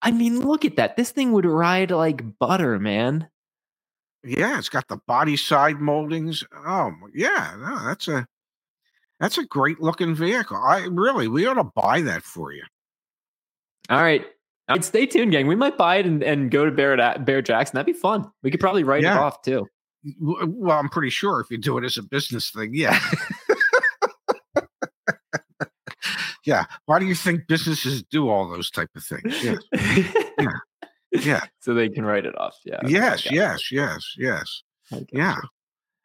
I 0.01 0.11
mean, 0.11 0.41
look 0.41 0.65
at 0.65 0.75
that. 0.75 0.95
This 0.95 1.11
thing 1.11 1.31
would 1.31 1.45
ride 1.45 1.91
like 1.91 2.37
butter, 2.39 2.79
man. 2.79 3.27
Yeah. 4.23 4.57
It's 4.57 4.69
got 4.69 4.87
the 4.87 4.99
body 5.07 5.37
side 5.37 5.79
moldings. 5.79 6.43
Oh, 6.53 6.91
yeah. 7.13 7.55
No, 7.59 7.85
that's 7.85 8.07
a, 8.07 8.27
that's 9.19 9.37
a 9.37 9.45
great 9.45 9.81
looking 9.81 10.15
vehicle. 10.15 10.57
I 10.57 10.87
really, 10.89 11.27
we 11.27 11.45
ought 11.47 11.55
to 11.55 11.63
buy 11.63 12.01
that 12.01 12.23
for 12.23 12.51
you. 12.51 12.63
All 13.89 14.01
right. 14.01 14.25
All 14.69 14.75
right, 14.75 14.83
stay 14.83 15.05
tuned, 15.05 15.31
gang. 15.31 15.47
We 15.47 15.55
might 15.55 15.77
buy 15.77 15.95
it 15.95 16.05
and, 16.05 16.21
and 16.21 16.51
go 16.51 16.65
to 16.65 16.71
Bear, 16.71 16.97
Bear 17.19 17.41
Jackson. 17.41 17.75
That'd 17.75 17.85
be 17.85 17.97
fun. 17.97 18.29
We 18.43 18.51
could 18.51 18.59
probably 18.59 18.83
write 18.83 19.03
it 19.03 19.07
off 19.07 19.41
too. 19.41 19.65
Well, 20.19 20.77
I'm 20.77 20.89
pretty 20.89 21.09
sure 21.09 21.39
if 21.39 21.49
you 21.49 21.57
do 21.57 21.77
it 21.77 21.85
as 21.85 21.97
a 21.97 22.03
business 22.03 22.51
thing, 22.51 22.71
yeah. 22.73 22.99
yeah. 26.47 26.63
Why 26.85 26.97
do 26.97 27.05
you 27.05 27.13
think 27.13 27.45
businesses 27.47 28.01
do 28.03 28.29
all 28.29 28.47
those 28.49 28.71
type 28.71 28.89
of 28.95 29.03
things? 29.03 29.43
Yes. 29.43 29.57
Yeah. 31.11 31.41
so 31.59 31.73
they 31.73 31.89
can 31.89 32.05
write 32.05 32.25
it 32.25 32.37
off. 32.39 32.57
Yeah. 32.65 32.79
yes, 32.87 33.29
yes, 33.29 33.71
yes, 33.71 34.15
yes. 34.17 34.63
you. 34.91 34.97
I 34.97 34.99
got 35.01 35.09
Yeah. 35.13 35.35
you. 35.35 35.49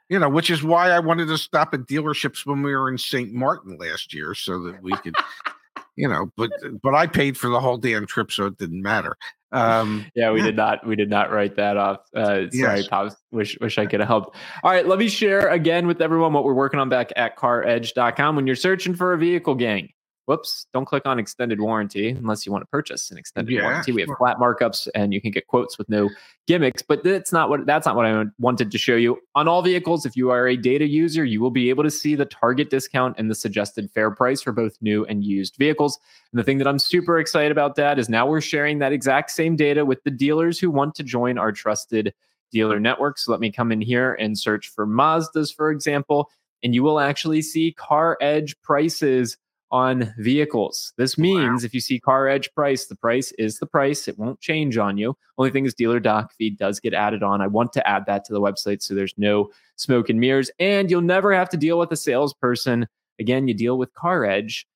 You 0.09 0.19
know, 0.19 0.29
which 0.29 0.51
is 0.51 0.63
why 0.63 0.91
I 0.91 0.99
wanted 0.99 1.29
to 1.29 1.39
stop 1.39 1.73
at 1.73 1.81
dealerships 1.87 2.45
when 2.45 2.63
we 2.63 2.75
were 2.77 2.91
in 2.91 2.99
St. 2.99 3.33
Martin 3.33 3.79
last 3.79 4.13
year 4.13 4.35
so 4.35 4.61
that 4.65 4.83
we 4.83 4.93
could, 4.93 5.15
you 5.97 6.07
know, 6.09 6.31
but 6.37 6.51
but 6.83 6.95
I 6.95 7.07
paid 7.07 7.39
for 7.39 7.49
the 7.49 7.61
whole 7.61 7.79
damn 7.79 8.05
trip, 8.07 8.31
so 8.31 8.47
it 8.47 8.59
didn't 8.59 8.83
matter. 8.83 9.17
Um 9.53 10.05
Yeah, 10.15 10.33
we 10.33 10.41
Yeah. 10.41 10.47
did 10.47 10.57
not. 10.57 10.87
We 10.87 10.97
did 10.97 11.09
not 11.09 11.31
write 11.31 11.57
that 11.57 11.77
off. 11.79 12.01
Uh, 12.15 12.51
sorry, 12.51 12.81
Yes. 12.81 12.89
pops. 12.89 13.17
Wish 13.31 13.57
wish 13.61 13.79
I 13.79 13.87
could 13.87 14.01
have 14.01 14.09
helped. 14.09 14.37
All 14.63 14.71
right, 14.73 14.87
let 14.87 14.99
me 14.99 15.09
share 15.09 15.49
again 15.49 15.87
with 15.87 16.03
everyone 16.03 16.33
what 16.35 16.45
we're 16.45 16.53
working 16.53 16.81
on 16.81 16.89
back 16.91 17.11
at 17.17 17.37
CarEdge.com. 17.39 18.37
When 18.37 18.47
you're 18.47 18.57
searching 18.57 18.95
for 18.95 19.13
a 19.15 19.19
vehicle, 19.19 19.55
gang, 19.55 19.89
whoops, 20.33 20.67
don't 20.73 20.87
click 20.87 21.05
on 21.05 21.19
extended 21.19 21.61
warranty 21.61 22.09
unless 22.11 22.47
you 22.47 22.53
want 22.53 22.63
to 22.63 22.67
purchase 22.67 23.11
an 23.11 23.19
extended 23.19 23.53
Yeah, 23.53 23.63
warranty. 23.63 23.93
We 23.93 24.01
have 24.01 24.09
sure. 24.09 24.17
flat 24.17 24.39
markups, 24.39 24.89
and 24.95 25.13
you 25.13 25.21
can 25.21 25.31
get 25.31 25.47
quotes 25.47 25.77
with 25.77 25.89
no 25.89 26.09
gimmicks. 26.47 26.83
But 26.83 27.05
that's 27.05 27.33
not 27.33 27.49
what 27.51 27.67
that's 27.67 27.87
not 27.87 27.97
what 27.97 28.07
I 28.07 28.25
wanted 28.39 28.71
to 28.71 28.79
show 28.79 28.97
you. 28.97 29.19
On 29.35 29.47
all 29.47 29.63
vehicles, 29.63 30.07
if 30.07 30.17
you 30.17 30.31
are 30.31 30.49
a 30.49 30.57
data 30.57 30.87
user, 30.87 31.25
you 31.25 31.41
will 31.41 31.51
be 31.51 31.69
able 31.69 31.85
to 31.85 31.91
see 31.91 32.15
the 32.15 32.25
target 32.25 32.71
discount 32.71 33.17
and 33.19 33.31
the 33.31 33.35
suggested 33.35 33.91
fair 33.91 34.11
price 34.11 34.41
for 34.41 34.53
both 34.53 34.77
new 34.81 35.05
and 35.05 35.23
used 35.25 35.57
vehicles. 35.57 35.99
And 36.33 36.39
the 36.39 36.45
thing 36.45 36.59
that 36.59 36.67
I'm 36.67 36.79
super 36.79 37.19
excited 37.19 37.53
about, 37.53 37.77
that 37.77 37.99
is 37.99 38.09
now 38.09 38.27
we're 38.27 38.41
sharing 38.41 38.79
that 38.79 38.93
exact 38.93 39.31
same 39.31 39.55
data 39.57 39.85
with 39.85 40.03
the 40.05 40.11
dealers 40.11 40.59
who 40.59 40.71
want 40.71 40.95
to 40.95 41.03
join 41.03 41.37
our 41.37 41.53
trusted 41.53 42.15
dealer 42.51 42.81
network. 42.81 43.19
So 43.19 43.31
let 43.33 43.41
me 43.41 43.51
come 43.51 43.73
in 43.73 43.81
here 43.81 44.15
and 44.15 44.39
search 44.39 44.69
for 44.69 44.87
Mazdas, 44.87 45.55
for 45.55 45.71
example, 45.71 46.31
and 46.63 46.75
you 46.75 46.83
will 46.83 47.01
actually 47.01 47.43
see 47.43 47.73
Car 47.73 48.17
Edge 48.21 48.61
prices 48.63 49.37
on 49.73 50.13
vehicles. 50.19 50.93
This 50.99 51.17
means 51.17 51.63
wow. 51.63 51.67
if 51.67 51.73
you 51.73 51.81
see 51.81 51.99
Car 51.99 52.29
Edge 52.29 52.53
price, 52.55 52.87
the 52.87 52.95
price 52.95 53.33
is 53.33 53.59
the 53.59 53.67
price. 53.67 54.07
It 54.07 54.19
won't 54.19 54.39
change 54.39 54.77
on 54.77 54.99
you. 54.99 55.17
Only 55.39 55.51
thing 55.51 55.65
is 55.65 55.73
dealer 55.73 55.99
doc 55.99 56.33
feed 56.35 56.59
does 56.59 56.79
get 56.79 56.93
added 56.93 57.23
on. 57.23 57.41
I 57.41 57.47
want 57.47 57.73
to 57.73 57.89
add 57.89 58.05
that 58.07 58.25
to 58.27 58.35
the 58.35 58.41
website 58.41 58.83
so 58.83 58.95
there's 58.95 59.15
no 59.17 59.51
smoke 59.77 60.11
and 60.11 60.21
mirrors 60.21 60.51
and 60.61 60.91
you'll 60.91 61.01
never 61.01 61.35
have 61.35 61.49
to 61.49 61.57
deal 61.57 61.79
with 61.79 61.91
a 61.91 61.97
salesperson. 61.97 62.87
Again, 63.19 63.49
you 63.49 63.55
deal 63.55 63.79
with 63.79 63.95
Car 63.95 64.27
Edge 64.27 64.67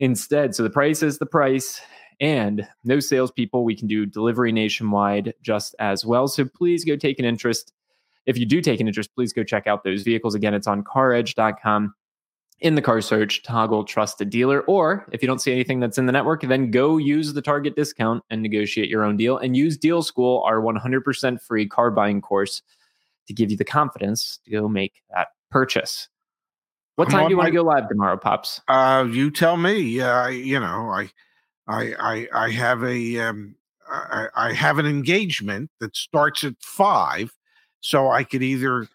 instead. 0.00 0.54
So 0.54 0.62
the 0.62 0.70
price 0.70 1.02
is 1.02 1.18
the 1.18 1.26
price 1.26 1.80
and 2.18 2.66
no 2.82 2.98
salespeople. 2.98 3.62
We 3.62 3.76
can 3.76 3.88
do 3.88 4.06
delivery 4.06 4.52
nationwide 4.52 5.34
just 5.42 5.74
as 5.78 6.04
well. 6.06 6.28
So 6.28 6.46
please 6.46 6.84
go 6.84 6.96
take 6.96 7.18
an 7.18 7.26
interest. 7.26 7.72
If 8.24 8.38
you 8.38 8.46
do 8.46 8.62
take 8.62 8.80
an 8.80 8.88
interest, 8.88 9.14
please 9.14 9.34
go 9.34 9.44
check 9.44 9.66
out 9.66 9.84
those 9.84 10.02
vehicles. 10.02 10.34
Again, 10.34 10.54
it's 10.54 10.66
on 10.66 10.82
caredge.com 10.82 11.94
in 12.60 12.74
the 12.74 12.82
car 12.82 13.00
search, 13.00 13.42
toggle 13.42 13.84
trust 13.84 14.18
trusted 14.18 14.30
dealer. 14.30 14.62
Or 14.62 15.06
if 15.12 15.22
you 15.22 15.26
don't 15.26 15.40
see 15.40 15.52
anything 15.52 15.80
that's 15.80 15.98
in 15.98 16.06
the 16.06 16.12
network, 16.12 16.42
then 16.42 16.70
go 16.70 16.98
use 16.98 17.32
the 17.32 17.42
target 17.42 17.74
discount 17.74 18.22
and 18.30 18.42
negotiate 18.42 18.88
your 18.88 19.02
own 19.02 19.16
deal 19.16 19.38
and 19.38 19.56
use 19.56 19.76
Deal 19.76 20.02
School, 20.02 20.42
our 20.46 20.60
100% 20.60 21.40
free 21.40 21.66
car 21.66 21.90
buying 21.90 22.20
course, 22.20 22.62
to 23.26 23.34
give 23.34 23.50
you 23.50 23.56
the 23.56 23.64
confidence 23.64 24.40
to 24.44 24.50
go 24.50 24.68
make 24.68 25.02
that 25.14 25.28
purchase. 25.50 26.08
What 26.96 27.08
time 27.08 27.28
do 27.28 27.30
you 27.30 27.38
want 27.38 27.46
to 27.46 27.52
go 27.52 27.62
live 27.62 27.88
tomorrow, 27.88 28.18
Pops? 28.18 28.60
Uh, 28.68 29.06
you 29.10 29.30
tell 29.30 29.56
me. 29.56 30.00
Uh, 30.00 30.28
you 30.28 30.60
know, 30.60 30.90
I, 30.90 31.10
I, 31.66 31.94
I, 31.98 32.28
I 32.34 32.50
have 32.50 32.82
a, 32.82 33.18
um, 33.20 33.54
I, 33.90 34.26
I 34.34 34.52
have 34.52 34.78
an 34.78 34.86
engagement 34.86 35.70
that 35.80 35.96
starts 35.96 36.44
at 36.44 36.54
five, 36.60 37.32
so 37.80 38.10
I 38.10 38.24
could 38.24 38.42
either 38.42 38.86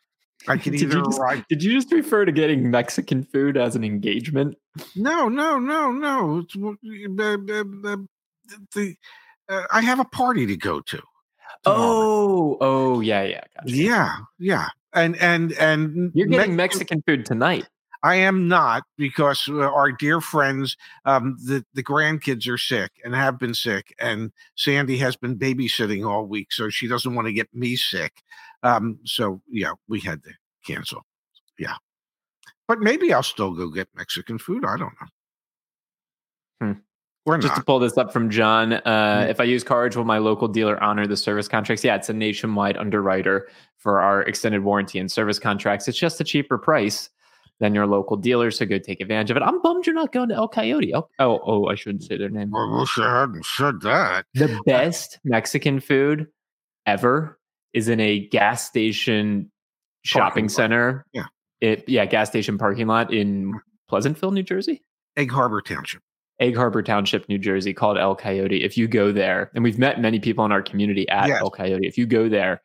I 0.48 0.58
can 0.58 0.74
either 0.76 0.88
did 0.88 0.94
you, 0.94 1.04
just, 1.06 1.48
did 1.50 1.64
you 1.64 1.74
just 1.74 1.92
refer 1.92 2.26
to 2.26 2.32
getting 2.32 2.70
Mexican 2.70 3.24
food 3.24 3.58
as 3.58 3.76
an 3.76 3.84
engagement? 3.84 4.56
No, 4.96 5.30
no, 5.30 5.60
no, 5.60 5.92
no. 5.92 6.40
It's, 6.40 6.56
uh, 6.56 7.98
the, 8.74 8.96
uh, 9.50 9.64
I 9.72 9.82
have 9.82 10.00
a 10.00 10.06
party 10.06 10.46
to 10.46 10.58
go 10.58 10.82
to. 10.82 11.02
Tomorrow. 11.64 11.82
Oh, 11.82 12.58
oh, 12.62 13.00
yeah, 13.00 13.24
yeah, 13.24 13.44
gotcha. 13.56 13.76
yeah, 13.76 14.16
yeah. 14.40 14.68
And 14.94 15.16
and 15.18 15.52
and 15.54 16.12
you're 16.14 16.28
getting 16.28 16.52
Me- 16.52 16.58
Mexican 16.58 17.04
food 17.06 17.26
tonight. 17.26 17.68
I 18.06 18.18
am 18.18 18.48
not 18.48 18.84
because 18.98 19.50
uh, 19.50 19.62
our 19.62 19.92
dear 19.92 20.22
friends, 20.22 20.78
um, 21.06 21.38
the 21.44 21.66
the 21.74 21.84
grandkids 21.84 22.48
are 22.48 22.58
sick 22.58 22.92
and 23.04 23.16
have 23.16 23.40
been 23.40 23.56
sick, 23.56 23.96
and 24.00 24.32
Sandy 24.56 24.98
has 25.00 25.16
been 25.16 25.40
babysitting 25.40 26.08
all 26.08 26.28
week, 26.28 26.54
so 26.54 26.70
she 26.70 26.88
doesn't 26.88 27.16
want 27.16 27.28
to 27.28 27.34
get 27.34 27.50
me 27.52 27.76
sick. 27.76 28.22
Um, 28.66 29.00
so 29.04 29.42
yeah, 29.48 29.72
we 29.88 30.00
had 30.00 30.24
to 30.24 30.32
cancel. 30.66 31.06
Yeah, 31.60 31.76
but 32.68 32.80
maybe 32.80 33.14
I'll 33.14 33.24
still 33.24 33.52
go 33.52 33.70
get 33.70 33.88
Mexican 33.96 34.38
food. 34.38 34.66
I 34.66 34.78
don't 34.78 34.94
know. 35.00 35.08
Hmm. 36.62 36.80
We're 37.26 37.38
Just 37.40 37.54
not. 37.54 37.58
to 37.58 37.64
pull 37.64 37.80
this 37.80 37.98
up 37.98 38.14
from 38.14 38.30
John, 38.30 38.74
uh, 38.74 38.82
mm-hmm. 38.86 39.30
if 39.32 39.40
I 39.40 39.46
use 39.46 39.64
CarEdge, 39.64 39.96
will 39.96 40.06
my 40.06 40.20
local 40.20 40.48
dealer 40.48 40.82
honor 40.84 41.08
the 41.08 41.18
service 41.18 41.48
contracts? 41.48 41.84
Yeah, 41.84 41.96
it's 41.96 42.08
a 42.08 42.14
nationwide 42.14 42.78
underwriter 42.78 43.48
for 43.78 44.00
our 44.00 44.22
extended 44.22 44.64
warranty 44.64 45.00
and 45.00 45.12
service 45.12 45.40
contracts. 45.40 45.88
It's 45.88 45.98
just 45.98 46.22
a 46.22 46.24
cheaper 46.24 46.60
price 46.60 47.10
than 47.60 47.74
your 47.74 47.88
local 47.88 48.16
dealer, 48.16 48.52
so 48.52 48.66
go 48.68 48.78
take 48.78 49.02
advantage 49.02 49.32
of 49.32 49.38
it. 49.38 49.44
I'm 49.44 49.60
bummed 49.62 49.88
you're 49.88 49.96
not 49.96 50.12
going 50.12 50.30
to 50.30 50.36
El 50.36 50.48
Coyote. 50.48 50.94
Oh, 50.94 51.08
oh, 51.18 51.40
oh 51.44 51.66
I 51.68 51.74
shouldn't 51.74 52.04
say 52.04 52.16
their 52.16 52.30
name. 52.30 52.54
I 52.56 52.80
wish 52.80 53.00
I 53.00 53.22
hadn't 53.22 53.46
said 53.46 53.82
that. 53.82 54.26
The 54.36 54.60
best 54.68 55.20
Mexican 55.24 55.80
food 55.80 56.28
ever 56.86 57.40
is 57.76 57.90
in 57.90 58.00
a 58.00 58.28
gas 58.30 58.66
station 58.66 59.52
shopping 60.04 60.50
center. 60.50 61.06
Yeah. 61.14 61.26
It 61.62 61.84
yeah, 61.88 62.06
gas 62.06 62.30
station 62.30 62.58
parking 62.58 62.88
lot 62.88 63.14
in. 63.14 63.54
Pleasantville, 63.88 64.32
New 64.32 64.42
Jersey. 64.42 64.82
Egg 65.16 65.32
Harbor 65.32 65.62
Township. 65.62 66.02
Egg 66.40 66.56
Harbor 66.56 66.82
Township, 66.82 67.30
New 67.30 67.38
Jersey, 67.38 67.72
called 67.72 68.00
El 68.00 68.16
Coyote. 68.16 68.64
If 68.64 68.78
you 68.78 68.88
go 68.88 69.12
there, 69.12 69.52
and 69.54 69.64
we've 69.64 69.78
met 69.78 70.02
many 70.02 70.20
people 70.20 70.44
in 70.44 70.52
our 70.52 70.64
community 70.64 71.08
at 71.08 71.28
yes. 71.28 71.40
El 71.40 71.52
Coyote. 71.52 71.86
If 71.86 71.98
you 71.98 72.08
go 72.08 72.28
there, 72.28 72.64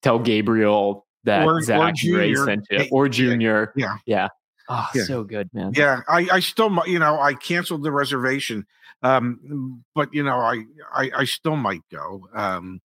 tell 0.00 0.18
Gabriel 0.18 1.06
that 1.24 1.44
or, 1.44 1.60
Zach 1.60 1.94
or 2.08 2.16
Ray 2.16 2.34
sent 2.34 2.66
you, 2.70 2.86
or 2.90 3.08
Junior. 3.08 3.74
Yeah. 3.76 3.96
Yeah. 4.06 4.28
Oh, 4.70 4.88
yeah. 4.94 5.04
so 5.04 5.24
good, 5.24 5.50
man. 5.52 5.72
Yeah, 5.74 6.00
I, 6.08 6.28
I 6.32 6.40
still, 6.40 6.74
you 6.86 6.98
know, 6.98 7.20
I 7.20 7.34
canceled 7.34 7.82
the 7.82 7.92
reservation, 7.92 8.66
um, 9.02 9.84
but 9.94 10.12
you 10.12 10.22
know, 10.22 10.38
I, 10.38 10.64
I, 10.92 11.10
I 11.18 11.24
still 11.24 11.56
might 11.56 11.82
go. 11.90 12.28
Um, 12.34 12.80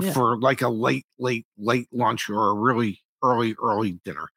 yeah. 0.00 0.12
for 0.12 0.38
like 0.38 0.62
a 0.62 0.68
late, 0.68 1.06
late, 1.18 1.46
late 1.58 1.88
lunch 1.92 2.28
or 2.28 2.48
a 2.48 2.54
really 2.54 3.00
early, 3.22 3.54
early 3.62 3.92
dinner. 4.04 4.28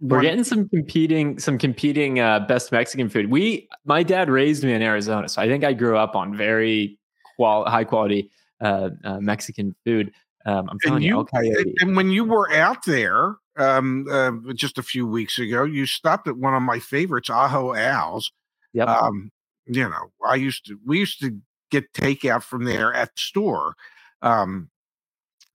We're 0.00 0.16
One, 0.16 0.24
getting 0.24 0.44
some 0.44 0.68
competing, 0.68 1.38
some 1.38 1.58
competing 1.58 2.18
uh, 2.18 2.40
best 2.40 2.72
Mexican 2.72 3.08
food. 3.08 3.30
We, 3.30 3.68
my 3.84 4.02
dad 4.02 4.28
raised 4.28 4.64
me 4.64 4.72
in 4.72 4.82
Arizona, 4.82 5.28
so 5.28 5.40
I 5.40 5.46
think 5.46 5.62
I 5.62 5.72
grew 5.72 5.96
up 5.96 6.16
on 6.16 6.36
very 6.36 6.98
qual- 7.36 7.64
high 7.66 7.84
quality 7.84 8.30
uh, 8.60 8.90
uh, 9.04 9.20
Mexican 9.20 9.74
food. 9.84 10.12
Um, 10.44 10.68
I'm 10.68 10.78
telling 10.80 11.02
you, 11.04 11.24
you 11.34 11.74
and 11.80 11.94
when 11.94 12.10
you 12.10 12.24
were 12.24 12.52
out 12.52 12.84
there 12.84 13.36
um, 13.56 14.06
uh, 14.10 14.32
just 14.54 14.76
a 14.76 14.82
few 14.82 15.06
weeks 15.06 15.38
ago, 15.38 15.62
you 15.62 15.86
stopped 15.86 16.26
at 16.26 16.36
one 16.36 16.54
of 16.54 16.62
my 16.62 16.80
favorites, 16.80 17.30
Ajo 17.30 17.74
Al's. 17.74 18.32
Yep. 18.72 18.88
Um, 18.88 19.30
you 19.66 19.88
know, 19.88 20.10
I 20.26 20.34
used 20.34 20.66
to, 20.66 20.78
we 20.84 20.98
used 20.98 21.20
to 21.20 21.38
get 21.70 21.92
takeout 21.92 22.42
from 22.42 22.64
there 22.64 22.92
at 22.92 23.08
the 23.08 23.20
store 23.20 23.74
um, 24.22 24.70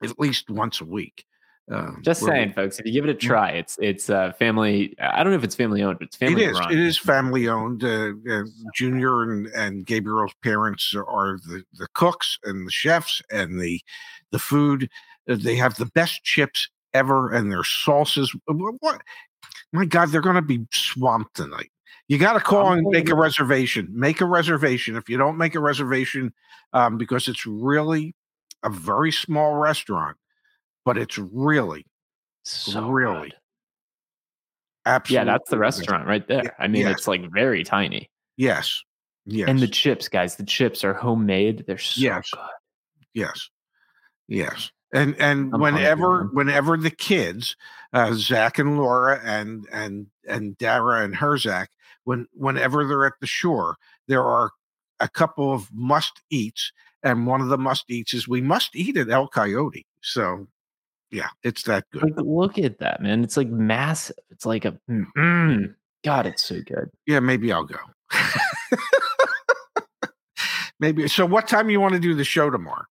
at 0.04 0.20
least 0.20 0.50
once 0.50 0.82
a 0.82 0.86
week. 0.86 1.26
Um, 1.70 2.02
Just 2.02 2.22
saying, 2.22 2.54
folks, 2.54 2.80
if 2.80 2.86
you 2.86 2.94
give 2.94 3.04
it 3.04 3.10
a 3.10 3.14
try, 3.14 3.50
it's 3.50 3.78
it's 3.82 4.10
uh, 4.10 4.32
family. 4.40 4.96
I 5.02 5.22
don't 5.22 5.34
know 5.34 5.38
if 5.38 5.44
it's 5.44 5.56
family 5.56 5.84
owned, 5.84 6.00
but 6.00 6.08
it's 6.08 6.16
family 6.16 6.44
it 6.44 6.52
is, 6.52 6.60
run. 6.60 6.72
It 6.72 6.80
is 6.80 6.98
family 6.98 7.50
owned. 7.50 7.84
Uh, 7.84 8.14
uh, 8.30 8.44
Junior 8.74 9.24
and, 9.24 9.48
and 9.48 9.86
Gabriel's 9.86 10.34
parents 10.44 10.96
are 10.96 11.40
the, 11.46 11.64
the 11.74 11.88
cooks 11.94 12.40
and 12.44 12.66
the 12.66 12.72
chefs 12.72 13.22
and 13.32 13.60
the 13.60 13.82
the 14.32 14.40
food. 14.40 14.90
Uh, 15.30 15.36
they 15.38 15.58
have 15.58 15.76
the 15.76 15.88
best 15.88 16.24
chips 16.24 16.70
ever, 16.94 17.34
and 17.34 17.52
their 17.52 17.66
sauces. 17.66 18.34
What? 18.46 19.02
My 19.74 19.84
God, 19.84 20.10
they're 20.10 20.22
going 20.22 20.36
to 20.36 20.42
be 20.42 20.66
swamped 20.72 21.36
tonight. 21.36 21.70
You 22.08 22.18
got 22.18 22.34
to 22.34 22.40
call 22.40 22.72
and 22.72 22.88
make 22.88 23.10
a 23.10 23.16
reservation. 23.16 23.90
Make 23.92 24.22
a 24.22 24.26
reservation. 24.26 24.96
If 24.96 25.10
you 25.10 25.18
don't 25.18 25.38
make 25.38 25.56
a 25.56 25.60
reservation, 25.60 26.34
um, 26.72 26.98
because 26.98 27.28
it's 27.28 27.46
really 27.46 28.16
a 28.68 28.70
very 28.70 29.12
small 29.12 29.56
restaurant, 29.56 30.18
but 30.86 30.98
it's 30.98 31.18
really, 31.18 31.86
so 32.44 32.90
really, 32.90 33.30
good. 33.30 33.36
absolutely. 34.86 35.16
Yeah, 35.16 35.34
that's 35.34 35.50
the 35.50 35.58
restaurant 35.58 36.08
right 36.08 36.28
there. 36.28 36.44
Yeah, 36.44 36.52
I 36.60 36.68
mean, 36.68 36.84
yes. 36.84 36.98
it's 36.98 37.08
like 37.08 37.32
very 37.32 37.64
tiny. 37.64 38.10
Yes. 38.36 38.84
Yes. 39.26 39.50
And 39.50 39.60
the 39.60 39.68
chips, 39.68 40.08
guys, 40.08 40.36
the 40.36 40.46
chips 40.46 40.84
are 40.84 40.94
homemade. 40.94 41.66
They're 41.68 41.78
so 41.78 42.00
yes. 42.00 42.30
good. 42.32 42.42
Yes. 43.14 43.50
Yes. 44.28 44.72
And 44.94 45.16
and 45.20 45.54
I'm 45.54 45.60
whenever 45.60 46.18
hungry, 46.20 46.36
whenever 46.36 46.78
the 46.78 46.92
kids, 46.92 47.58
uh, 47.92 48.14
Zach 48.14 48.58
and 48.58 48.78
Laura 48.78 49.20
and 49.24 49.66
and 49.72 50.08
and 50.28 50.58
Dara 50.58 51.04
and 51.04 51.14
Herzak, 51.14 51.68
when 52.06 52.28
whenever 52.32 52.88
they're 52.88 53.06
at 53.06 53.20
the 53.20 53.28
shore, 53.28 53.76
there 54.08 54.24
are 54.24 54.52
a 55.02 55.10
couple 55.10 55.52
of 55.54 55.68
must 55.74 56.22
eats 56.30 56.72
and 57.04 57.28
one 57.28 57.42
of 57.42 57.50
the 57.50 57.58
must 57.58 57.90
eats 57.90 58.14
is 58.14 58.28
we 58.28 58.42
must 58.42 58.76
eat 58.76 58.98
at 58.98 59.10
El 59.10 59.28
Coyote. 59.28 59.86
So, 60.02 60.48
yeah, 61.12 61.30
it's 61.44 61.64
that 61.64 61.86
good. 61.92 62.04
Like, 62.04 62.14
look 62.18 62.58
at 62.58 62.80
that, 62.80 63.02
man! 63.02 63.24
It's 63.24 63.38
like 63.38 63.50
massive. 63.50 64.18
It's 64.30 64.46
like 64.46 64.66
a 64.66 64.78
mm, 64.90 65.74
God. 66.04 66.26
It's 66.26 66.44
so 66.44 66.62
good. 66.62 66.90
Yeah, 67.06 67.20
maybe 67.20 67.52
I'll 67.52 67.64
go. 67.64 67.78
maybe. 70.80 71.08
So, 71.08 71.26
what 71.26 71.48
time 71.48 71.70
you 71.70 71.80
want 71.80 71.94
to 71.94 72.00
do 72.00 72.14
the 72.14 72.24
show 72.24 72.50
tomorrow? 72.50 72.86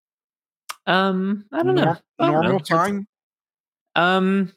Um, 0.86 1.44
I 1.52 1.62
don't 1.62 1.74
know. 1.74 1.96
normal 2.20 2.52
know. 2.52 2.58
time. 2.58 3.06
Um, 3.96 4.52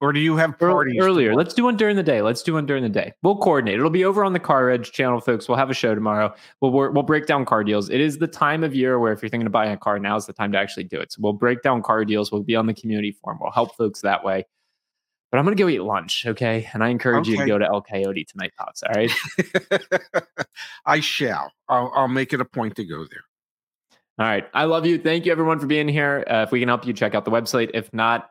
or 0.00 0.12
do 0.12 0.20
you 0.20 0.36
have 0.36 0.58
parties 0.58 1.00
earlier? 1.00 1.34
Let's 1.34 1.54
do 1.54 1.64
one 1.64 1.76
during 1.76 1.96
the 1.96 2.02
day. 2.02 2.20
Let's 2.20 2.42
do 2.42 2.54
one 2.54 2.66
during 2.66 2.82
the 2.82 2.88
day. 2.88 3.12
We'll 3.22 3.36
coordinate. 3.36 3.76
It'll 3.76 3.90
be 3.90 4.04
over 4.04 4.24
on 4.24 4.32
the 4.32 4.40
Car 4.40 4.70
Edge 4.70 4.92
channel, 4.92 5.20
folks. 5.20 5.48
We'll 5.48 5.58
have 5.58 5.70
a 5.70 5.74
show 5.74 5.94
tomorrow. 5.94 6.34
We'll 6.60 6.72
we'll 6.72 7.02
break 7.02 7.26
down 7.26 7.44
car 7.44 7.64
deals. 7.64 7.90
It 7.90 8.00
is 8.00 8.18
the 8.18 8.26
time 8.26 8.64
of 8.64 8.74
year 8.74 8.98
where 8.98 9.12
if 9.12 9.22
you're 9.22 9.28
thinking 9.28 9.46
of 9.46 9.52
buying 9.52 9.72
a 9.72 9.76
car, 9.76 9.98
now 9.98 10.16
is 10.16 10.26
the 10.26 10.32
time 10.32 10.52
to 10.52 10.58
actually 10.58 10.84
do 10.84 11.00
it. 11.00 11.12
So 11.12 11.20
we'll 11.22 11.32
break 11.32 11.62
down 11.62 11.82
car 11.82 12.04
deals. 12.04 12.32
We'll 12.32 12.42
be 12.42 12.56
on 12.56 12.66
the 12.66 12.74
community 12.74 13.12
forum. 13.12 13.38
We'll 13.40 13.52
help 13.52 13.76
folks 13.76 14.00
that 14.02 14.24
way. 14.24 14.44
But 15.30 15.38
I'm 15.38 15.44
gonna 15.44 15.56
go 15.56 15.68
eat 15.68 15.82
lunch, 15.82 16.24
okay? 16.26 16.68
And 16.72 16.84
I 16.84 16.88
encourage 16.88 17.22
okay. 17.22 17.32
you 17.32 17.38
to 17.38 17.46
go 17.46 17.58
to 17.58 17.64
El 17.64 17.82
Coyote 17.82 18.24
tonight, 18.24 18.52
pops. 18.58 18.82
All 18.82 18.92
right. 18.94 19.10
I 20.86 21.00
shall. 21.00 21.50
I'll, 21.68 21.92
I'll 21.94 22.08
make 22.08 22.32
it 22.32 22.40
a 22.40 22.44
point 22.44 22.76
to 22.76 22.84
go 22.84 22.98
there. 22.98 23.24
All 24.18 24.26
right. 24.26 24.46
I 24.54 24.64
love 24.64 24.86
you. 24.86 24.96
Thank 24.98 25.26
you, 25.26 25.32
everyone, 25.32 25.58
for 25.58 25.66
being 25.66 25.88
here. 25.88 26.24
Uh, 26.30 26.44
if 26.46 26.52
we 26.52 26.60
can 26.60 26.68
help 26.68 26.86
you, 26.86 26.92
check 26.92 27.16
out 27.16 27.24
the 27.24 27.32
website. 27.32 27.70
If 27.74 27.92
not, 27.92 28.30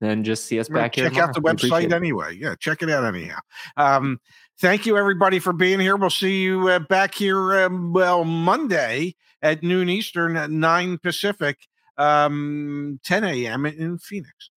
then 0.00 0.24
just 0.24 0.46
see 0.46 0.58
us 0.58 0.68
back 0.68 0.92
check 0.92 1.04
here. 1.04 1.10
Check 1.10 1.18
out 1.28 1.34
the 1.34 1.40
website 1.40 1.92
anyway. 1.92 2.36
Yeah, 2.36 2.54
check 2.58 2.82
it 2.82 2.90
out 2.90 3.04
anyhow. 3.04 3.38
Um, 3.76 4.20
thank 4.60 4.86
you 4.86 4.96
everybody 4.96 5.38
for 5.38 5.52
being 5.52 5.80
here. 5.80 5.96
We'll 5.96 6.10
see 6.10 6.42
you 6.42 6.68
uh, 6.68 6.78
back 6.80 7.14
here, 7.14 7.64
um, 7.64 7.92
well, 7.92 8.24
Monday 8.24 9.14
at 9.42 9.62
noon 9.62 9.88
Eastern 9.88 10.36
at 10.36 10.50
nine 10.50 10.98
Pacific. 10.98 11.58
um, 11.96 12.98
10 13.04 13.24
a.m. 13.24 13.66
in 13.66 13.98
Phoenix. 13.98 14.50